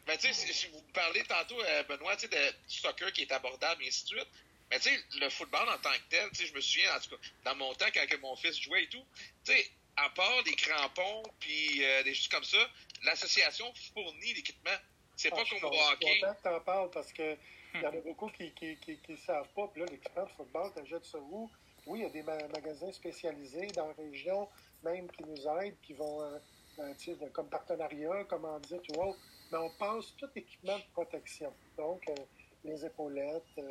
[0.10, 3.32] ben, tu sais, si vous parlez tantôt, euh, Benoît, tu sais, de soccer qui est
[3.32, 4.28] abordable, et ainsi de suite.
[4.72, 7.00] Mais tu sais, le football en tant que tel, tu sais, je me souviens, en
[7.00, 9.06] tout cas, dans mon temps, quand mon fils jouait et tout,
[9.46, 12.58] tu sais, à part des crampons puis euh, des choses comme ça,
[13.04, 14.78] l'association fournit l'équipement.
[15.16, 16.08] C'est pas ah, comme au hockey.
[16.08, 17.38] Je suis content que t'en parles parce que
[17.76, 19.68] il y en a beaucoup qui ne qui, qui, savent pas.
[19.68, 21.52] Puis là, l'équipement de football, tu achètes ça où?
[21.86, 24.50] Oui, il y a des magasins spécialisés dans la région,
[24.84, 26.40] même qui nous aident, qui vont, euh,
[26.80, 29.16] euh, comme partenariat, comment dire, tu vois.
[29.52, 31.52] Mais on passe tout équipement de protection.
[31.78, 32.16] Donc, euh,
[32.64, 33.62] les épaulettes,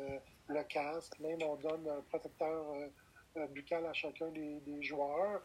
[0.47, 2.65] le casque, même on donne un protecteur
[3.51, 5.41] buccal à chacun des, joueurs.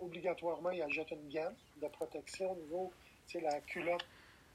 [0.00, 2.92] obligatoirement, ils achètent une gamme de protection au niveau,
[3.26, 4.06] tu la culotte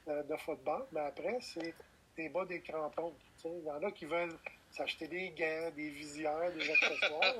[0.08, 0.86] de football.
[0.94, 1.74] Mais après, c'est
[2.16, 3.14] des bas des crampons.
[3.46, 4.38] Il y en a qui veulent
[4.72, 7.36] s'acheter des gants, des visières, des accessoires.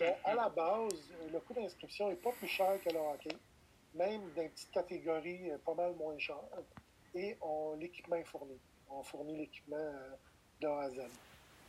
[0.24, 0.94] à la base,
[1.32, 3.36] le coût d'inscription n'est pas plus cher que le hockey,
[3.94, 6.40] même dans une petite catégorie euh, pas mal moins cher.
[7.14, 8.58] Et on, l'équipement est fourni.
[8.88, 10.16] On fournit l'équipement euh,
[10.60, 10.98] de A à Z.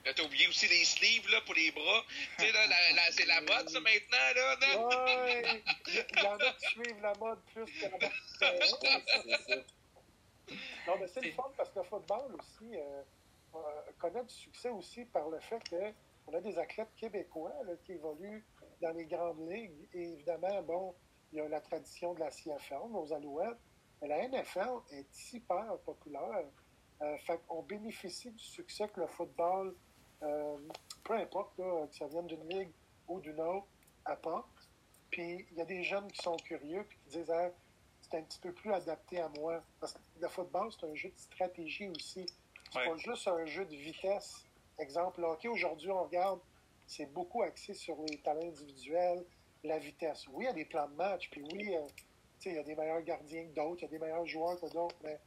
[0.06, 2.04] Là, t'as oublié aussi les sleeves là, pour les bras.
[2.38, 4.88] tu sais, là, c'est la mode, ça, maintenant, là.
[4.88, 8.02] Ouais, il y, en a qui suivent la mode plus que la mode.
[10.88, 13.02] non, mais c'est le fun parce que le football aussi, euh,
[13.98, 17.54] connaît du succès aussi par le fait qu'on a des athlètes québécois
[17.86, 18.44] qui évoluent
[18.82, 19.88] dans les grandes ligues.
[19.94, 20.96] Et évidemment, bon,
[21.34, 23.58] il y a la tradition de la CFL, nos Alouettes,
[24.02, 26.46] mais la NFL est hyper populaire.
[27.02, 29.76] Euh, fait qu'on bénéficie du succès que le football,
[30.22, 30.58] euh,
[31.04, 32.72] peu importe que ça vienne d'une ligue
[33.08, 33.66] ou d'une autre,
[34.06, 34.70] apporte.
[35.10, 37.34] Puis il y a des jeunes qui sont curieux et qui disent
[38.02, 39.64] c'est un petit peu plus adapté à moi.
[39.80, 42.26] Parce que le football, c'est un jeu de stratégie aussi.
[42.72, 44.46] C'est pas juste un jeu de vitesse.
[44.78, 46.40] Exemple, le hockey, aujourd'hui, on regarde,
[46.86, 49.26] c'est beaucoup axé sur les talents individuels,
[49.64, 50.26] la vitesse.
[50.32, 51.88] Oui, il y a des plans de match, puis oui, euh,
[52.46, 54.72] il y a des meilleurs gardiens que d'autres, il y a des meilleurs joueurs que
[54.72, 55.20] d'autres, mais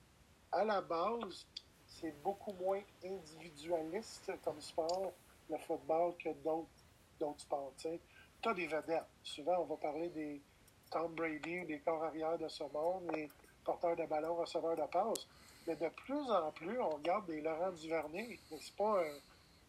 [0.53, 1.47] à la base,
[1.87, 5.13] c'est beaucoup moins individualiste comme sport,
[5.49, 7.73] le football, que d'autres sports.
[7.79, 9.05] Tu as des vedettes.
[9.23, 10.43] Souvent, on va parler des
[10.91, 13.29] Tom Brady ou des corps arrière de ce monde, les
[13.65, 15.27] porteurs de ballon, receveurs de passe.
[15.67, 18.39] Mais de plus en plus, on regarde des Laurent Duvernay.
[18.51, 19.19] C'est pas, un,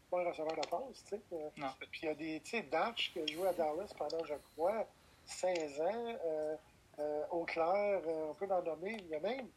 [0.10, 1.22] pas un receveur de passe, tu sais.
[1.58, 1.68] Non.
[1.92, 2.66] Puis il y a des, tu sais,
[2.96, 4.88] qui a joué à Dallas pendant, je crois,
[5.26, 6.18] 16 ans.
[6.26, 6.56] Euh,
[7.00, 8.98] euh, Auclair, euh, on peut en nommer.
[9.00, 9.48] Il y a même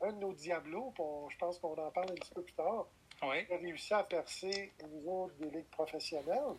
[0.00, 0.92] un de nos Diablos,
[1.30, 2.86] je pense qu'on en parle un petit peu plus tard,
[3.22, 3.46] oui.
[3.46, 6.56] qui a réussi à percer au niveau des ligues professionnelles.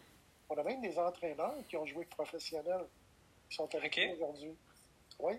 [0.49, 2.86] On a même des entraîneurs qui ont joué professionnels
[3.49, 4.56] qui sont avec nous aujourd'hui.
[5.19, 5.34] Oui.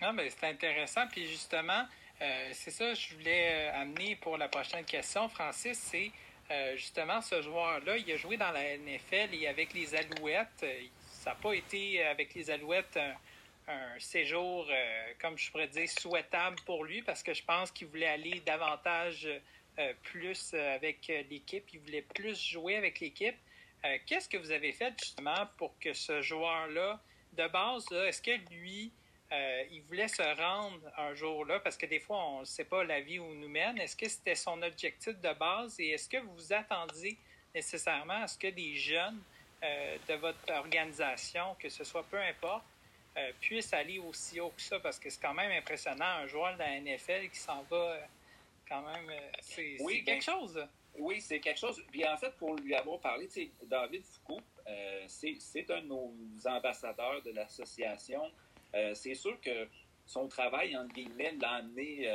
[0.00, 1.06] Non, mais c'est intéressant.
[1.08, 1.84] Puis justement,
[2.20, 6.10] euh, c'est ça je voulais euh, amener pour la prochaine question, Francis, c'est
[6.50, 10.66] euh, justement ce joueur-là, il a joué dans la NFL et avec les Alouettes.
[11.04, 12.98] ça n'a pas été avec les Alouettes
[13.66, 14.68] un, séjour,
[15.20, 19.26] comme je pourrais dire, souhaitable pour lui parce que je pense qu'il voulait aller davantage
[20.02, 23.36] plus avec l'équipe, il voulait plus jouer avec l'équipe.
[24.04, 27.00] Qu'est-ce que vous avez fait justement pour que ce joueur-là,
[27.32, 28.92] de base, est-ce que lui,
[29.32, 32.64] euh, il voulait se rendre un jour là, parce que des fois, on ne sait
[32.64, 33.78] pas la vie où nous mène.
[33.78, 35.80] Est-ce que c'était son objectif de base?
[35.80, 37.16] Et est-ce que vous vous attendiez
[37.54, 39.20] nécessairement à ce que des jeunes
[39.62, 42.64] euh, de votre organisation, que ce soit peu importe,
[43.40, 46.58] puisse aller aussi haut que ça, parce que c'est quand même impressionnant, un joueur de
[46.58, 47.96] la NFL qui s'en va
[48.68, 49.08] quand même,
[49.40, 50.66] c'est quelque ben, chose.
[50.98, 51.80] Oui, c'est quelque chose.
[51.92, 53.28] Puis en fait, pour lui avoir parlé,
[53.62, 54.40] David Foucault,
[55.06, 56.12] c'est un de nos
[56.44, 58.32] ambassadeurs de l'association.
[58.94, 59.68] C'est sûr que
[60.06, 62.08] son travail, en guillemets, l'a amené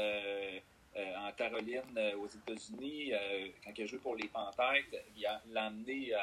[0.97, 4.83] euh, en Caroline, euh, aux États-Unis, euh, quand il a joué pour les Panthères,
[5.15, 6.13] il l'a amené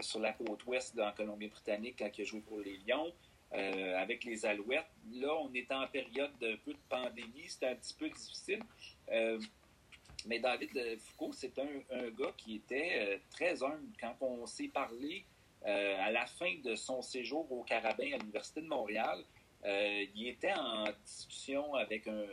[0.00, 3.12] sur la côte ouest en Colombie-Britannique quand il a joué pour les Lions.
[3.52, 4.86] avec les Alouettes.
[5.12, 8.62] Là, on est en période de peu de pandémie, c'était un petit peu difficile.
[10.26, 13.92] mais David Foucault, c'est un, gars qui était très humble.
[14.00, 15.24] Quand on s'est parlé
[15.64, 19.24] à la fin de son séjour au Carabin à l'Université de Montréal,
[19.66, 22.24] euh, il était en discussion avec, un,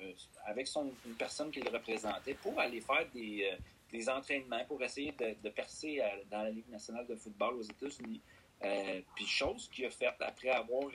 [0.46, 3.56] avec une personne qui le représentait pour aller faire des, euh,
[3.92, 8.22] des entraînements, pour essayer de, percer dans la Ligue nationale de football aux États-Unis.
[8.64, 10.92] Euh, puis chose qu'il a faite après avoir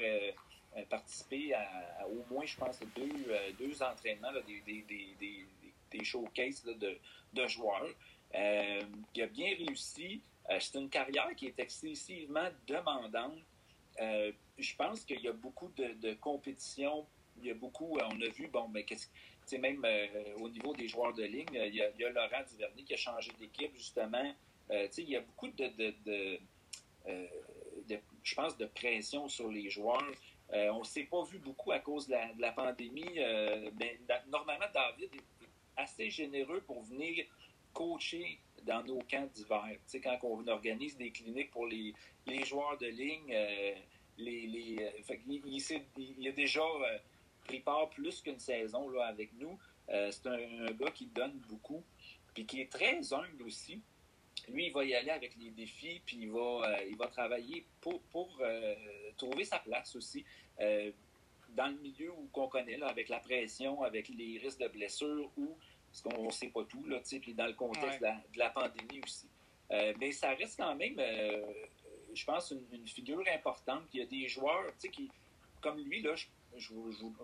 [0.88, 3.26] participé à, au moins, je pense, deux,
[3.58, 4.84] deux entraînements, des, des,
[5.18, 5.46] des,
[5.90, 6.98] des, showcases de,
[7.32, 7.88] de, joueurs.
[8.32, 10.22] il a bien réussi.
[10.60, 13.38] C'est une carrière qui est excessivement demandante.
[14.00, 17.06] Euh, je pense qu'il y a beaucoup de, compétition.
[17.40, 19.08] Il y a beaucoup, euh, on a vu, bon, mais qu'est-ce
[19.56, 22.98] même euh, au niveau des joueurs de ligne, il y a, Laurent Duvernay qui a
[22.98, 24.34] changé d'équipe, justement.
[24.70, 26.38] il y a beaucoup de,
[28.22, 30.12] je pense, de pression sur les joueurs.
[30.52, 33.18] on ne s'est pas vu beaucoup à cause de la, pandémie.
[33.72, 37.24] Ben, normalement, David est assez généreux pour venir
[37.72, 39.64] coacher dans nos camps d'hiver.
[40.04, 41.94] quand on organise des cliniques pour les,
[42.26, 43.34] les joueurs de ligne,
[44.18, 45.16] les, les euh,
[45.96, 46.98] il, a déjà euh,
[47.44, 49.58] pris part plus qu'une saison là, avec nous.
[49.88, 51.82] Euh, c'est un, gars qui donne beaucoup,
[52.34, 53.80] puis qui est très humble aussi.
[54.48, 58.00] Lui, il va y aller avec les défis, puis il va, il va travailler pour,
[58.12, 58.40] pour
[59.16, 60.24] trouver sa place aussi
[61.50, 65.56] dans le milieu où qu'on connaît, avec la pression, avec les risques de blessures, ou
[66.02, 69.28] parce qu'on ne sait pas tout, là, puis dans le contexte de, la, pandémie aussi.
[69.70, 71.00] mais ça reste quand même
[72.14, 73.84] je pense, une, figure importante.
[73.92, 75.10] il y a des joueurs, qui,
[75.60, 76.14] comme lui, là,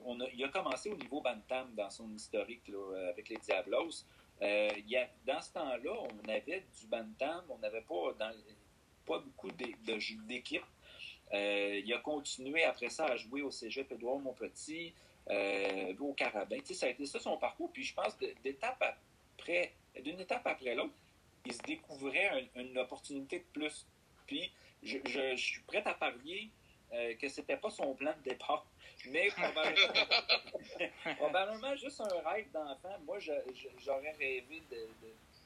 [0.04, 4.04] on a, il a commencé au niveau Bantam dans son historique là, avec les Diablos.
[4.42, 8.32] Euh, il y a, dans ce temps-là, on avait du Bantam, on n'avait pas, dans,
[9.06, 10.62] pas beaucoup d'équipes.
[11.32, 14.92] Euh, il a continué après ça à jouer au Cégep Édouard Montpetit,
[15.30, 16.58] euh, au Carabin.
[16.58, 17.70] Tu sais, ça a été ça son parcours.
[17.72, 18.82] Puis je pense d'étape
[19.38, 20.94] après, d'une étape après l'autre,
[21.46, 23.86] il se découvrait une opportunité de plus.
[24.26, 26.50] Puis je, suis prêt à parier
[26.92, 28.66] euh, que c'était pas son plan de départ,
[29.06, 29.28] mais
[31.18, 32.96] probablement, juste un rêve d'enfant.
[33.06, 34.88] Moi, j'aurais rêvé de,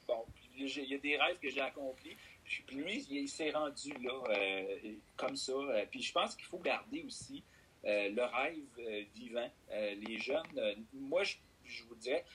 [0.09, 0.25] Bon,
[0.57, 2.17] il y a des rêves que j'ai accomplis.
[2.43, 5.51] Puis lui, il, s'est rendu là, euh, comme ça.
[5.51, 7.43] Euh, puis je pense qu'il faut garder aussi
[7.83, 9.49] le rêve vivant.
[9.71, 12.25] les jeunes, moi, je, vous dirais,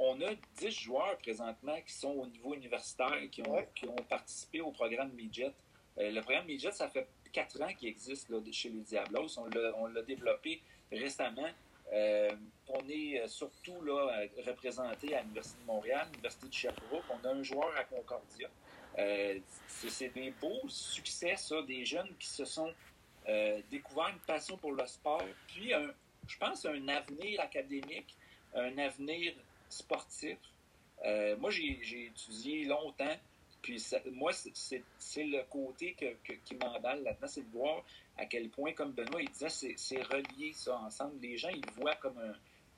[0.00, 4.62] on a 10 joueurs présentement qui sont au niveau universitaire, qui ont, qui ont participé
[4.62, 5.52] au programme Midget.
[5.98, 9.38] Euh, le programme Midget, ça fait quatre ans qu'il existe chez les Diablos.
[9.38, 11.50] On l'a développé récemment.
[11.92, 12.30] Euh,
[12.68, 17.04] on est euh, surtout là, représenté à l'Université de Montréal, l'Université de Sherbrooke.
[17.10, 18.48] On a un joueur à Concordia.
[19.66, 22.72] c'est des beaux succès, ça, des jeunes qui se sont
[23.70, 25.72] découverts une passion pour le sport, puis
[26.26, 28.16] je pense un avenir académique,
[28.54, 29.34] un avenir
[29.68, 30.38] sportif.
[31.38, 33.16] moi, j'ai étudié longtemps
[33.62, 37.84] puis moi, c'est le côté que, qui m'emballe là-dedans, c'est de voir
[38.16, 41.20] à quel point, comme Benoît, disait, c'est relié ça ensemble.
[41.20, 42.20] Les gens, ils voient comme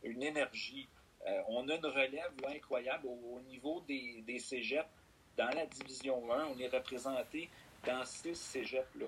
[0.03, 0.89] une énergie.
[1.27, 4.89] Euh, on a une relève incroyable au, niveau des, des cégeps.
[5.37, 7.49] Dans la division 1, on est représenté
[7.87, 9.07] dans six cégeps-là.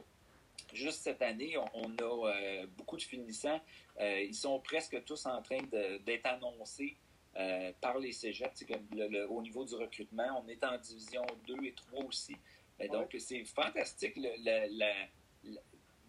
[0.75, 3.61] Juste cette année, on, a euh, beaucoup de finissants.
[4.01, 5.63] Euh, ils sont presque tous en train
[6.05, 6.97] d'être annoncés
[7.37, 8.87] euh, par les cégeps, comme
[9.31, 10.45] au niveau du recrutement.
[10.45, 12.37] On est en division 2 et 3 aussi.
[12.91, 14.69] donc, c'est fantastique la,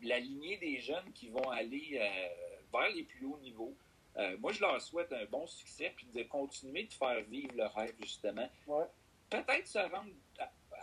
[0.01, 2.27] la, lignée des jeunes qui vont aller euh,
[2.71, 3.75] vers les plus hauts niveaux.
[4.17, 7.65] Euh, moi, je leur souhaite un bon succès puis de continuer de faire vivre le
[7.65, 8.47] rêve, justement.
[9.29, 10.11] Peut-être se rendre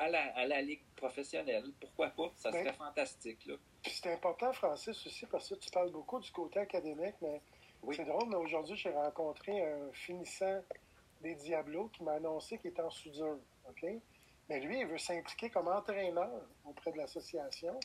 [0.03, 1.65] à, la, à, la, ligue professionnelle.
[1.81, 2.31] Pourquoi pas?
[2.37, 3.49] Ça serait fantastique.
[3.87, 7.41] C'est important, Francis, aussi, parce que tu parles beaucoup du côté académique, mais
[7.93, 10.61] c'est drôle, mais aujourd'hui, j'ai rencontré un finissant
[11.21, 13.39] des Diablos qui m'a annoncé qu'il était en soudure.
[13.69, 13.87] OK?
[14.49, 16.31] Mais lui, il veut s'impliquer comme entraîneur
[16.65, 17.79] auprès de l'association,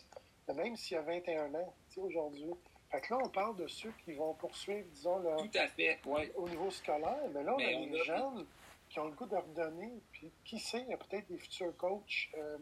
[0.55, 2.51] même s'il a 21 ans, aujourd'hui.
[2.91, 5.99] Fait que là, on parle de ceux qui vont poursuivre, disons, Tout à fait,
[6.35, 7.19] au niveau scolaire.
[7.33, 8.45] Mais là, on a des jeunes
[8.89, 10.01] qui ont le goût de redonner.
[10.11, 12.57] Puis, qui sait, il y a peut-être des futurs coachs, euh,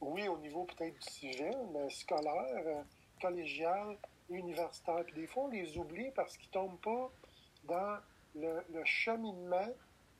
[0.00, 2.82] oui, au niveau peut-être du civil, mais scolaire, euh,
[3.20, 3.96] collégial,
[4.28, 5.04] universitaires.
[5.04, 7.10] Puis des fois, on les oublie parce qu'ils ne tombent pas
[7.64, 7.98] dans
[8.34, 9.68] le, cheminement,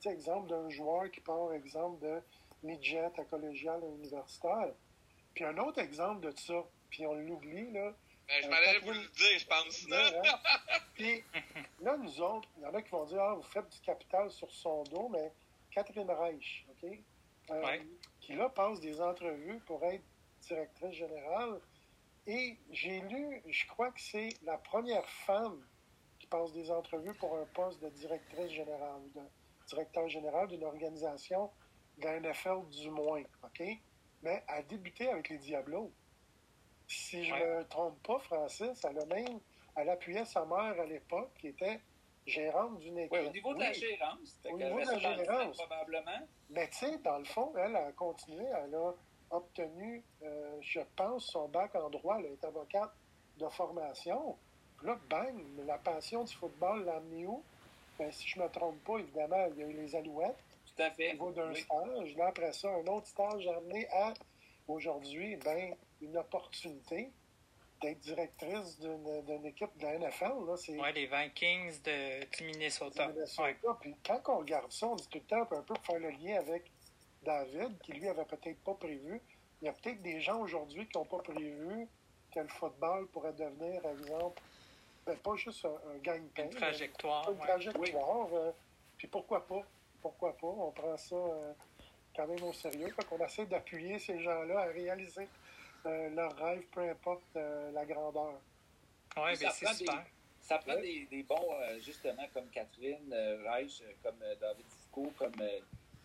[0.04, 2.22] exemple, d'un joueur qui part, exemple, de
[2.62, 4.72] midget à collégial à universitaire.
[5.34, 7.92] Puis un autre exemple de ça, puis on l'oublie, là.
[8.28, 9.86] Ben, je m'en allais vous le dire, je pense.
[9.92, 10.22] Hein?
[10.94, 11.22] puis
[11.80, 14.30] là, nous autres, il y en a qui vont dire, ah, vous faites du capital
[14.30, 15.32] sur son dos, mais
[15.70, 16.90] Catherine Reich, OK?
[17.50, 17.78] Euh,
[18.20, 20.02] qui là passe des entrevues pour être
[20.40, 21.60] directrice générale.
[22.26, 25.64] Et j'ai lu, je crois que c'est la première femme
[26.18, 29.20] qui passe des entrevues pour un poste de directrice générale, de
[29.68, 31.50] directeur général d'une organisation
[31.98, 33.62] de la NFL du moins, OK?
[34.22, 35.92] Mais elle a débuté avec les Diablos.
[36.88, 39.40] Si je ne me trompe pas, Francis, elle a même,
[39.76, 41.80] elle appuyait sa mère à l'époque, qui était
[42.26, 43.12] gérante d'une équipe.
[43.12, 44.40] Oui, au niveau de la gérance.
[44.44, 45.56] Au niveau de la gérance.
[45.56, 46.26] Probablement.
[46.50, 48.94] Mais tu sais, dans le fond, elle a continué, elle a
[49.30, 52.92] obtenu, euh, je pense, son bac en droit, elle est avocate
[53.38, 54.36] de formation.
[54.78, 55.34] Puis là, bang,
[55.66, 57.42] la passion du football l'a amenée où?
[57.98, 60.36] Ben, si je ne me trompe pas, évidemment, il y a eu les Alouettes.
[60.66, 61.10] Tout à fait.
[61.10, 62.16] Au niveau d'un stage.
[62.16, 64.12] Là, après ça, un autre stage amené à,
[64.68, 67.10] aujourd'hui, ben, une opportunité
[67.82, 70.32] d'être directrice d'une équipe de la NFL.
[70.68, 73.10] Oui, les Vikings de, du Minnesota.
[73.80, 76.10] Puis quand on regarde ça, on dit tout le temps, un peu pour faire le
[76.10, 76.70] lien avec
[77.22, 79.20] David, qui lui avait peut-être pas prévu.
[79.60, 81.88] Il y a peut-être des gens aujourd'hui qui n'ont pas prévu
[82.32, 84.42] que le football pourrait devenir, par exemple,
[85.06, 86.44] ben, pas juste un, gagne-pain.
[86.44, 87.30] Une trajectoire.
[87.30, 88.28] Une trajectoire.
[88.32, 88.52] Euh,
[88.98, 89.62] puis pourquoi pas?
[90.02, 90.46] Pourquoi pas?
[90.46, 91.52] On prend ça euh,
[92.14, 92.88] quand même au sérieux.
[92.88, 95.28] Fait qu'on essaie d'appuyer ces gens-là à réaliser
[96.14, 98.40] leur rêve, peu importe la grandeur.
[99.16, 100.04] Oui, bien c'est super.
[100.40, 103.14] ça prend des, des, bons, justement, comme Catherine
[103.44, 105.32] Reich, comme David Foucault, comme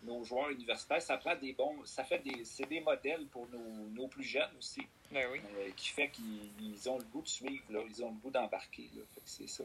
[0.04, 3.88] nos joueurs universitaires, ça prend des bons, ça fait des, c'est des modèles pour nos,
[3.90, 4.82] nos plus jeunes aussi.
[5.10, 5.40] Ben oui.
[5.56, 8.90] Euh, qui fait qu'ils ont le goût de suivre, là, ils ont le goût d'embarquer.
[9.24, 9.64] c'est ça.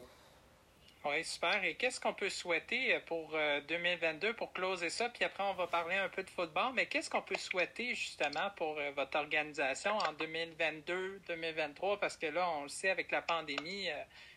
[1.04, 1.62] Oui, super.
[1.64, 3.30] Et qu'est-ce qu'on peut souhaiter pour
[3.68, 5.08] 2022 euh, pour closer ça?
[5.08, 6.72] Puis après, on va parler un peu de football.
[6.74, 12.00] Mais qu'est-ce qu'on peut souhaiter justement pour euh, votre organisation en 2022, 2023?
[12.00, 13.88] Parce que là, on le sait, avec la pandémie,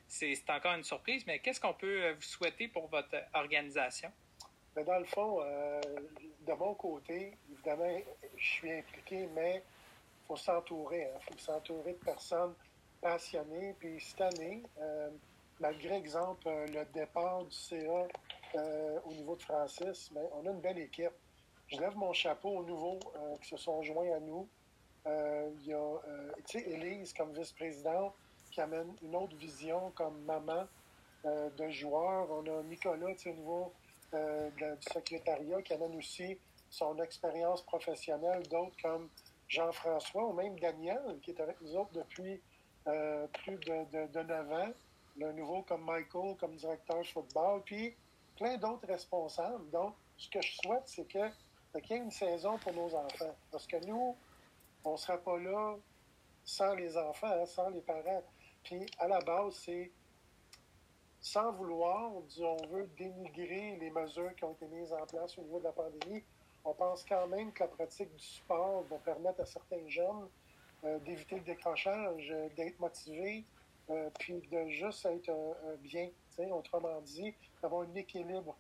[0.08, 1.26] c'est encore une surprise.
[1.26, 4.12] Mais qu'est-ce qu'on peut vous souhaiter pour votre organisation?
[4.76, 5.82] Mais dans le fond, euh,
[6.48, 8.00] de mon côté, évidemment,
[8.38, 11.02] je suis impliqué, mais il faut s'entourer.
[11.02, 11.20] Il hein.
[11.30, 12.54] faut s'entourer de personnes
[13.02, 13.76] passionnées.
[13.80, 15.10] Puis cette année, euh,
[15.62, 18.08] malgré, exemple, euh, le départ du CA
[19.06, 21.14] au niveau de Francis, mais on a une belle équipe.
[21.68, 23.00] Je lève mon chapeau aux nouveaux
[23.42, 24.46] qui se sont joints à nous.
[25.06, 26.00] Il y a,
[26.54, 28.14] Élise comme vice-présidente
[28.52, 30.66] qui amène une autre vision comme maman
[31.24, 32.30] de joueur.
[32.30, 33.72] On a Nicolas, au niveau
[34.14, 36.38] euh, du secrétariat qui amène aussi
[36.70, 39.08] son expérience professionnelle, d'autres comme
[39.48, 42.42] Jean-François ou même Daniel, qui est avec nous autres depuis
[42.88, 44.74] euh, plus de, de, 9 ans,
[45.18, 47.96] le nouveau comme Michael, comme directeur de football, puis
[48.36, 49.70] plein d'autres responsables.
[49.72, 51.30] Donc, ce que je souhaite, c'est que
[51.80, 53.36] qu'il y ait une saison pour nos enfants.
[53.50, 54.16] Parce que nous,
[54.84, 55.76] on ne sera pas là
[56.44, 58.24] sans les enfants, hein, sans les parents.
[58.64, 59.92] Puis, à la base, c'est
[61.22, 65.60] sans vouloir, on veut dénigrer les mesures qui ont été mises en place au niveau
[65.60, 66.24] de la pandémie,
[66.66, 70.28] on pense quand même que la pratique du sport va permettre à certains jeunes
[70.84, 73.46] euh, d'éviter le décrochage, euh, d'être motivés,
[73.92, 75.32] euh, puis de juste être
[75.80, 76.10] bien,
[76.52, 78.58] autrement dit, d'avoir un équilibre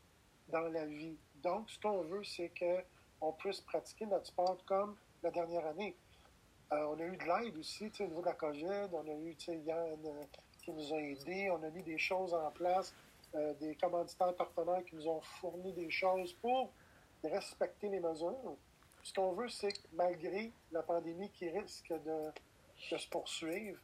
[0.49, 1.17] dans la vie.
[1.41, 5.95] Donc, ce qu'on veut, c'est qu'on puisse pratiquer notre sport comme la dernière année.
[6.71, 10.27] on a eu de l'aide aussi, au niveau de la COVID, on a eu Yann
[10.61, 11.49] qui nous ont aidés.
[11.51, 12.93] On a mis des choses en place,
[13.35, 16.71] euh, des commanditaires partenaires qui nous ont fourni des choses pour
[17.23, 18.55] respecter les mesures.
[19.03, 22.31] Ce qu'on veut, c'est que malgré la pandémie qui risque de,
[22.77, 23.79] se poursuivre,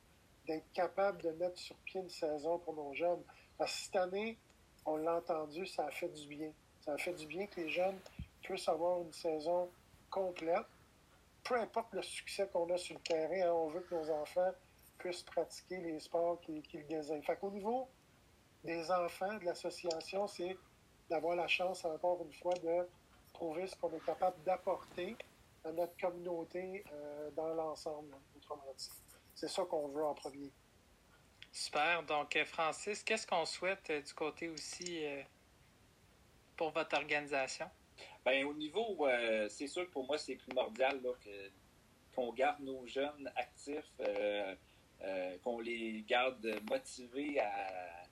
[0.48, 3.24] d'être capable de mettre sur pied une saison pour nos jeunes.
[3.58, 4.38] Parce que cette année,
[4.86, 6.52] on l'a entendu, ça a fait du bien.
[6.82, 8.00] Ça a fait du bien que les jeunes
[8.42, 9.70] puissent avoir une saison
[10.10, 10.66] complète.
[11.44, 14.52] Peu importe le succès qu'on a sur le terrain, hein, on veut que nos enfants
[14.98, 17.22] puissent pratiquer les sports qu'ils qu désignent.
[17.22, 17.88] Fait qu'au niveau
[18.64, 20.58] des enfants de l'association, c'est
[21.10, 22.88] d'avoir la chance, encore une fois, de
[23.34, 25.16] prouver ce qu'on est capable d'apporter
[25.64, 28.16] à notre communauté euh, dans l'ensemble,
[29.38, 30.52] C'est ça qu'on veut en premier.
[31.52, 32.02] Super.
[32.02, 35.06] Donc, euh, Francis, qu'est-ce qu'on souhaite euh, du côté aussi
[36.56, 37.70] pour votre organisation?
[38.26, 39.08] Bien, au niveau,
[39.48, 41.00] c'est sûr que pour moi, c'est primordial
[42.16, 44.56] qu'on garde nos jeunes actifs, euh,
[45.44, 48.08] qu'on les garde motivés à.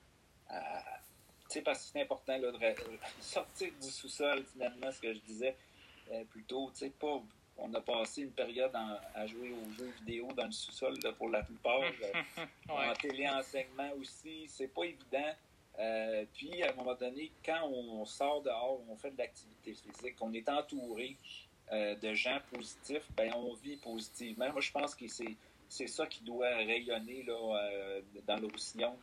[1.49, 2.59] tu sais, parce que c'est important là, de
[3.19, 5.57] sortir du sous-sol, finalement, ce que je disais
[6.11, 6.69] euh, plutôt.
[6.71, 7.19] Tu sais, pas,
[7.57, 8.71] on a passé une période
[9.13, 11.81] à jouer aux jeux vidéo dans le sous-sol pour la plupart.
[12.69, 15.33] En téléenseignement aussi, c'est pas évident.
[15.79, 20.15] Euh, puis, à un moment donné, quand on sort dehors, on fait de l'activité physique,
[20.21, 21.17] on est entouré
[21.71, 24.51] euh, de gens positifs, ben on vit positivement.
[24.51, 28.97] Moi, je pense que c'est ça qui doit rayonner là, euh, dans l'Océan.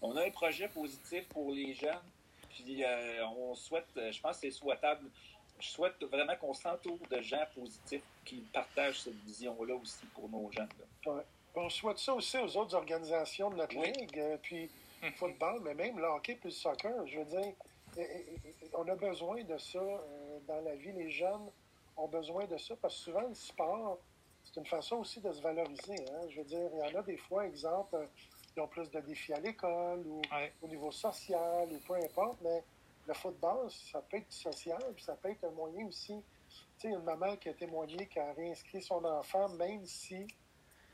[0.00, 1.96] on a un projet positif pour les jeunes,
[2.50, 2.82] puis
[3.36, 5.08] on souhaite, je pense que c'est souhaitable
[5.60, 10.50] je souhaite vraiment qu'on s'entoure de gens positifs qui partagent cette vision-là aussi pour nos
[10.52, 10.68] jeunes.
[11.06, 11.22] Ouais.
[11.54, 14.70] On souhaite ça aussi aux autres organisations de notre ligue, euh, puis
[15.02, 17.06] le football, mais même le hockey puis le soccer.
[17.06, 17.52] Je veux dire,
[18.74, 20.92] on a besoin de ça euh, dans la vie.
[20.92, 21.50] Les jeunes
[21.96, 23.98] ont besoin de ça parce que souvent, le sport,
[24.44, 25.96] c'est une façon aussi de se valoriser.
[26.12, 26.28] Hein.
[26.30, 28.06] Je veux dire, il y en a des fois, exemple, euh,
[28.56, 30.22] ils ont plus de défis à l'école ou
[30.62, 32.62] au niveau social ou peu importe, mais
[33.08, 36.22] le football, ça peut être social, puis ça peut être un moyen aussi.
[36.78, 40.26] Tu sais, une maman qui a témoigné, qui a réinscrit son enfant, même si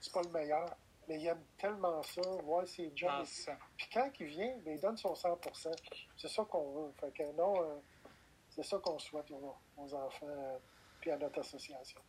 [0.01, 0.77] c'est pas le meilleur.
[1.09, 3.11] Mais il aime tellement ça, voir ses jobs.
[3.11, 5.71] Ah, puis quand il vient, ben, il donne son 100%
[6.17, 6.93] C'est ça qu'on veut.
[6.99, 7.77] Fait que non, euh,
[8.49, 10.59] c'est ça qu'on souhaite aux, enfants, euh,
[11.01, 12.01] puis à notre association.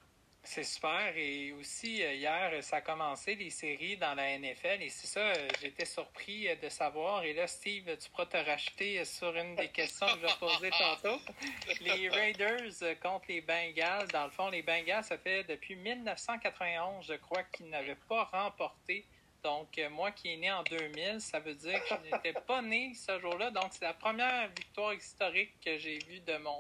[0.46, 1.18] C'est super.
[1.18, 4.82] Et aussi, euh, hier, ça a commencé les séries dans la NFL.
[4.82, 7.24] Et c'est ça, euh, j'étais surpris euh, de savoir.
[7.24, 10.70] Et là, Steve, tu pourras te racheter sur une des questions que je vais poser
[10.70, 11.20] tantôt.
[11.82, 14.08] Les Raiders contre les Bengals.
[14.10, 19.04] Dans le fond, les Bengals, ça fait depuis 1991, je crois, qu'ils n'avaient pas remporté.
[19.44, 22.94] Donc, moi qui est né en 2000, ça veut dire que je n'étais pas né
[22.94, 23.50] ce jour-là.
[23.50, 26.60] Donc, c'est la première victoire historique que j'ai vue de mon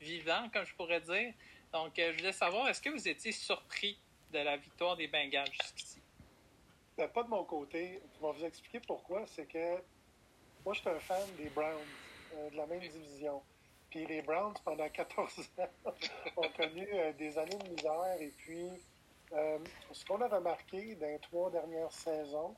[0.00, 1.32] vivant, comme je pourrais dire.
[1.74, 3.98] Donc, euh, je voulais savoir, est-ce que vous étiez surpris
[4.32, 6.00] de la victoire des Bengals jusqu'ici?
[6.96, 8.00] Ben, pas de mon côté.
[8.14, 9.24] Je vais vous expliquer pourquoi.
[9.26, 9.82] C'est que
[10.64, 11.82] moi, je suis un fan des Browns,
[12.36, 13.42] euh, de la même division.
[13.90, 15.68] Puis les Browns, pendant 14 ans,
[16.36, 18.20] ont connu euh, des années de misère.
[18.20, 18.68] Et puis,
[19.90, 22.54] ce qu'on a remarqué dans les trois dernières saisons,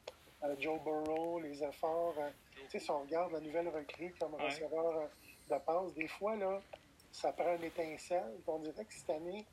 [0.60, 2.16] Joe Burrow, les efforts,
[2.54, 5.08] tu sais, si on regarde la nouvelle recrue comme receveur
[5.48, 6.60] de passe, des fois, là,
[7.16, 8.38] ça prend une étincelle.
[8.46, 9.46] On dirait que cette année,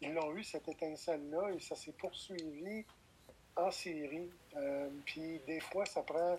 [0.00, 2.86] ils l'ont eu, cette étincelle-là, et ça s'est poursuivi
[3.54, 4.30] en série.
[4.56, 6.36] Euh, puis des fois, ça prend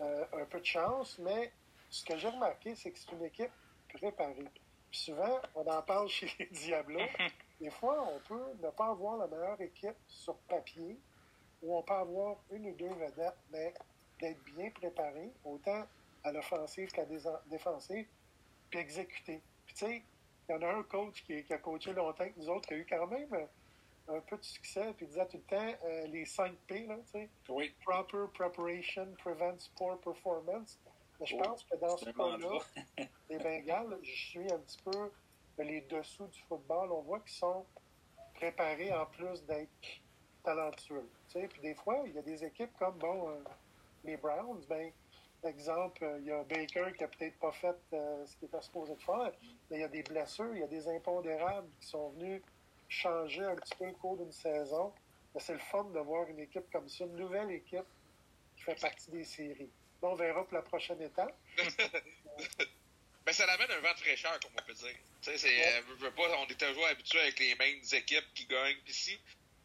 [0.00, 1.52] euh, un peu de chance, mais
[1.88, 3.52] ce que j'ai remarqué, c'est que c'est une équipe
[3.94, 4.48] préparée.
[4.90, 7.00] Puis souvent, on en parle chez les Diablos.
[7.60, 10.98] Des fois, on peut ne pas avoir la meilleure équipe sur papier,
[11.62, 13.72] ou on peut avoir une ou deux vedettes, mais
[14.20, 15.86] d'être bien préparé, autant
[16.24, 18.06] à l'offensive qu'à la défensive,
[18.68, 19.40] puis exécuter
[19.78, 20.02] tu sais,
[20.48, 22.76] il y en a un coach qui, a coaché longtemps que nous autres, qui a
[22.78, 26.06] eu quand même euh, un peu de succès, puis il disait tout le temps euh,
[26.08, 27.28] les 5 P, là, tu sais.
[27.48, 27.72] Oui.
[27.84, 30.78] Proper preparation prevents poor performance.
[31.20, 35.10] Mais je pense que dans ce cas-là, les Bengals, je suis un petit peu
[35.58, 36.92] les dessous du football.
[36.92, 37.64] On voit qu'ils sont
[38.34, 39.68] préparés en plus d'être
[40.44, 41.08] talentueux.
[41.28, 43.44] Tu sais, puis des fois, il y a des équipes comme, bon, euh,
[44.04, 44.90] les Browns, ben
[45.44, 48.94] Exemple, il y a Baker qui n'a peut-être pas fait euh, ce qu'il était supposé
[48.96, 49.30] de faire,
[49.70, 52.42] mais il y a des blessures, il y a des impondérables qui sont venus
[52.88, 54.92] changer un petit peu le cours d'une saison.
[55.38, 57.86] C'est le fun de voir une équipe comme ça, une nouvelle équipe
[58.56, 59.70] qui fait partie des séries.
[60.02, 61.36] on verra pour la prochaine étape.
[63.28, 64.96] Ben, ça amène un vent de fraîcheur, comme on peut dire.
[65.28, 69.18] Euh, pas, on est toujours habitué avec les mêmes équipes qui gagnent ici.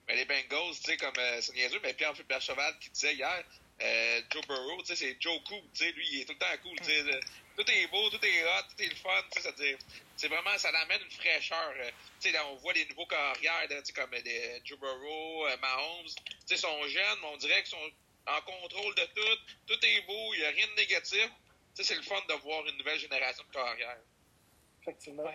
[0.05, 3.45] Mais les Bengals, tu sais, comme euh, c'est niaiseux, mais Pierre Cheval qui disait hier,
[3.83, 6.39] euh, Joe Burrow, tu sais, c'est Joe Cool, tu sais, lui, il est tout le
[6.39, 7.19] temps cool, tu sais,
[7.55, 9.77] tout est beau, tout est hot, tout est le fun, tu sais, c'est-à-dire,
[10.15, 13.75] c'est vraiment, ça amène une fraîcheur, euh, tu sais, on voit des nouveaux carrières, tu
[13.83, 17.77] sais, comme des Joe Burrow, euh, Mahomes, tu sais, sont jeunes, mais on dirait qu'ils
[17.77, 17.91] sont
[18.27, 21.29] en contrôle de tout, tout est beau, il n'y a rien de négatif,
[21.75, 23.99] tu sais, c'est le fun de voir une nouvelle génération de carrières.
[24.81, 25.29] Effectivement.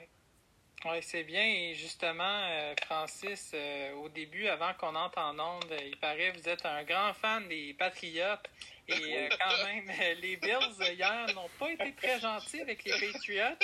[0.84, 1.42] Oui, c'est bien.
[1.42, 6.38] Et justement, euh, Francis, euh, au début, avant qu'on entre en onde, il paraît que
[6.38, 8.48] vous êtes un grand fan des Patriotes.
[8.86, 13.56] Et euh, quand même, les Bills, hier, n'ont pas été très gentils avec les Patriots.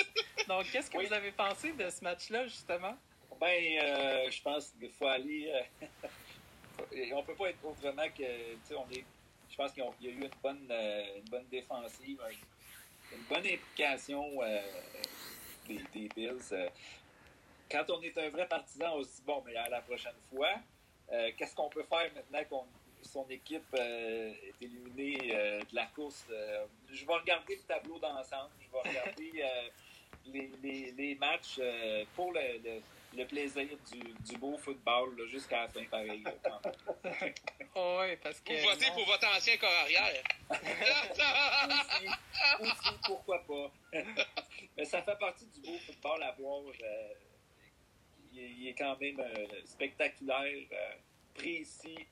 [0.49, 2.97] Donc, qu'est-ce que vous avez pensé de ce match-là, justement?
[3.39, 5.51] Ben, je pense qu'il faut aller...
[7.13, 8.75] on peut pas être autrement que...
[8.75, 9.05] On est,
[9.49, 12.19] je pense qu'il y a eu une bonne, une bonne défensive,
[13.13, 14.31] une bonne implication
[15.65, 16.69] des, des Bills
[17.69, 20.55] quand on est un vrai partisan, on se dit, bon, mais à la prochaine fois,
[21.11, 22.65] euh, qu'est-ce qu'on peut faire maintenant qu'on
[23.01, 26.25] son équipe euh, est éliminée euh, de la course?
[26.91, 29.31] je vais regarder le tableau d'ensemble, je vais regarder
[30.25, 31.59] les, les, les, matchs
[32.15, 32.81] pour le,
[33.15, 36.23] le, plaisir du, du, beau football jusqu'à la fin, pareil.
[37.75, 38.53] oui, parce que.
[38.53, 40.23] Vous votez pour votre ancien corps arrière.
[41.69, 42.07] aussi,
[42.61, 43.71] aussi, pourquoi pas.
[44.75, 46.63] Mais ça fait partie du beau football à voir
[48.35, 49.21] il, quand même
[49.65, 50.43] spectaculaire,
[51.33, 52.05] précis.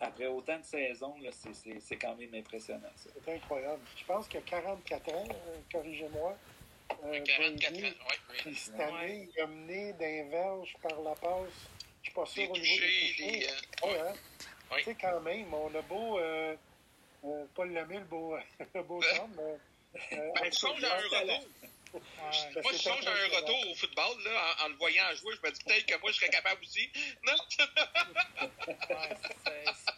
[0.00, 1.14] après autant de saisons,
[1.80, 2.88] c'est quand même impressionnant.
[2.96, 3.82] C'est incroyable.
[3.96, 5.28] Je pense qu'il a 44 ans,
[5.72, 6.36] corrigez-moi.
[7.04, 7.78] Euh, 44 ans,
[8.46, 8.54] oui.
[8.54, 11.68] cette année, il a mené d'un verge par la passe.
[12.02, 13.46] Je suis pas sûr au niveau des touchés.
[13.84, 14.12] Hein?
[14.76, 16.54] Tu sais, quand même, on a beau euh,
[17.24, 18.36] euh, pas l'aimer, le beau,
[18.74, 19.58] le beau temps, mais.
[20.12, 21.40] Euh, ben, songe à un
[21.92, 25.34] moi, je songe à un retour au football, là, en, le voyant jouer.
[25.42, 26.90] Je me dis peut-être que moi, je serais capable aussi.
[27.26, 27.34] Non?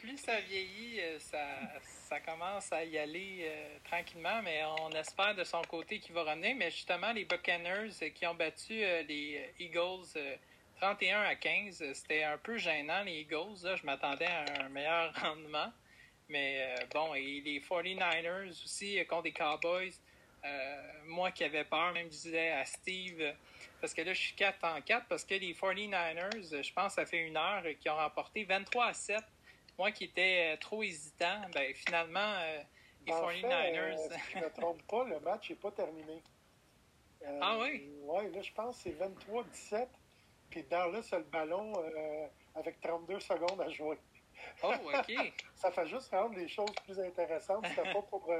[0.00, 1.44] plus ça vieillit, euh, ça,
[2.08, 6.22] ça commence à y aller euh, tranquillement, mais on espère de son côté qu'il va
[6.22, 6.56] revenir.
[6.56, 10.06] Mais justement, les Buccaneers euh, qui ont battu les Eagles
[10.80, 13.76] 31 à 15, c'était un peu gênant, les Eagles.
[13.76, 15.72] Je m'attendais à un meilleur rendement.
[16.28, 19.92] Mais bon, et les 49ers aussi contre les Cowboys.
[21.06, 23.22] Moi qui avais peur, même je disais à Steve,
[23.80, 27.04] parce que là je suis 4 en 4, parce que les 49ers, je pense ça
[27.04, 29.22] fait une heure, qui ont remporté 23 à 7
[29.80, 32.60] moi qui étais euh, trop hésitant, ben, finalement, euh,
[33.06, 33.94] les 49ers.
[33.94, 36.22] Euh, si je ne me trompe pas, le match n'est pas terminé.
[37.40, 37.90] ah oui?
[38.02, 39.88] Oui, là, je pense que c'est 23-17.
[40.50, 41.72] Puis là, c'est le ballon
[42.54, 43.96] avec 32 secondes à jouer.
[44.62, 45.12] Oh, OK.
[45.54, 47.66] ça fait juste rendre les choses plus intéressantes.
[47.68, 48.30] C'était pas pour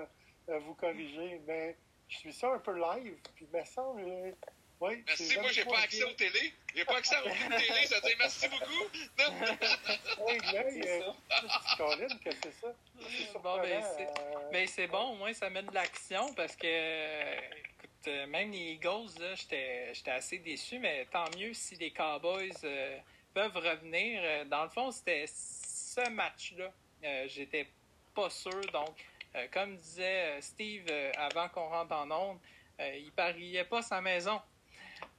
[0.46, 1.74] vous corriger, mais
[2.10, 3.16] je suis ça un peu live.
[3.34, 4.34] Puis, il me semble,
[4.80, 6.54] oui, merci, moi, j'ai pas accès aux télé.
[6.74, 8.84] J'ai pas accès aux télé, ça dit merci beaucoup.
[10.26, 11.02] oui, mais
[11.76, 12.74] Colin, que c'est ça?
[13.42, 14.86] Bon, ben, c'est euh...
[14.86, 20.10] bon, au moins, ça met de l'action parce que, écoute, euh, même les Eagles, j'étais
[20.10, 22.98] assez déçu, mais tant mieux si les Cowboys euh,
[23.34, 24.22] peuvent revenir.
[24.24, 26.72] Euh, dans le fond, c'était ce match-là.
[27.26, 27.68] J'étais
[28.14, 28.60] pas sûr.
[28.72, 28.96] Donc,
[29.52, 32.38] comme disait Steve avant qu'on rentre en onde,
[32.78, 34.40] il pariait pas sa maison.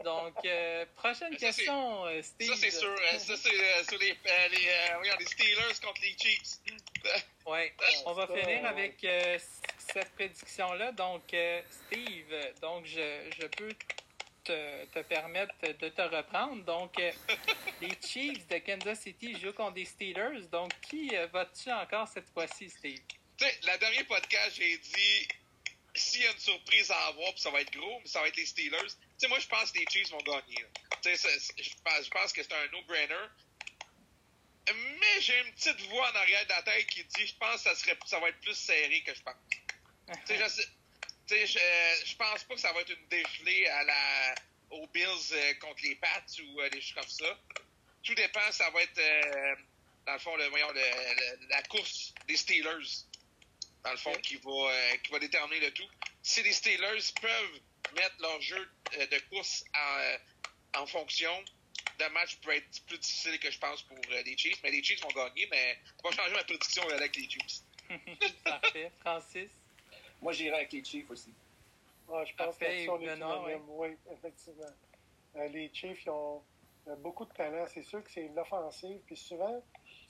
[0.03, 2.49] Donc, euh, prochaine question, euh, Steve.
[2.49, 2.95] Ça, c'est sûr.
[3.17, 4.17] Ça, c'est euh, sur les,
[4.51, 6.59] les, Steelers contre les Chiefs.
[7.45, 7.71] oui.
[8.05, 9.05] On va finir avec
[9.77, 10.91] cette prédiction-là.
[10.93, 11.23] Donc,
[11.69, 13.73] Steve, donc je, je peux
[14.43, 16.63] te, te, permettre de te reprendre.
[16.63, 16.95] Donc,
[17.81, 20.47] les Chiefs de Kansas City jouent contre les Steelers.
[20.51, 22.99] Donc, qui vas-tu encore cette fois-ci, Steve?
[23.63, 25.27] La dernière podcast, j'ai dit
[25.95, 28.37] s'il y a une surprise à avoir, ça va être gros, mais ça va être
[28.37, 28.89] les Steelers
[29.27, 30.65] moi, je pense que les Chiefs vont gagner.
[31.03, 33.15] Je pense, que c'est un no-brainer.
[34.73, 37.69] Mais j'ai une petite voix en arrière de la tête qui dit je pense que
[37.69, 39.35] ça, serait, ça va être plus serré que je pense.
[40.29, 41.45] je,
[42.05, 44.35] je, pense pas que ça va être une dégelée à la,
[44.69, 47.39] aux Bills euh, contre les Pats ou euh, des choses comme ça.
[48.03, 49.55] Tout dépend, ça va être, euh,
[50.05, 50.71] dans le fond, le, voyons,
[51.49, 53.05] la course des Steelers,
[53.83, 55.87] dans le fond, qui, va, qui va déterminer le tout.
[56.21, 57.61] Si les Steelers peuvent
[57.95, 61.31] mettre leur jeu euh, de course en, en fonction,
[61.99, 64.59] le match peut être plus difficile que je pense pour euh, les Chiefs.
[64.63, 67.61] Mais les Chiefs vont gagner, mais je vais changer ma prédiction avec les Chiefs.
[68.43, 68.91] Parfait.
[68.99, 69.49] Francis?
[70.21, 71.33] Moi, j'irai avec les Chiefs aussi.
[72.13, 73.53] Ah, je pense que c'est oui.
[73.67, 74.65] oui, effectivement.
[75.37, 76.43] Euh, les Chiefs, ils ont
[76.99, 77.65] beaucoup de talent.
[77.73, 78.99] C'est sûr que c'est l'offensive.
[79.05, 79.63] Puis souvent,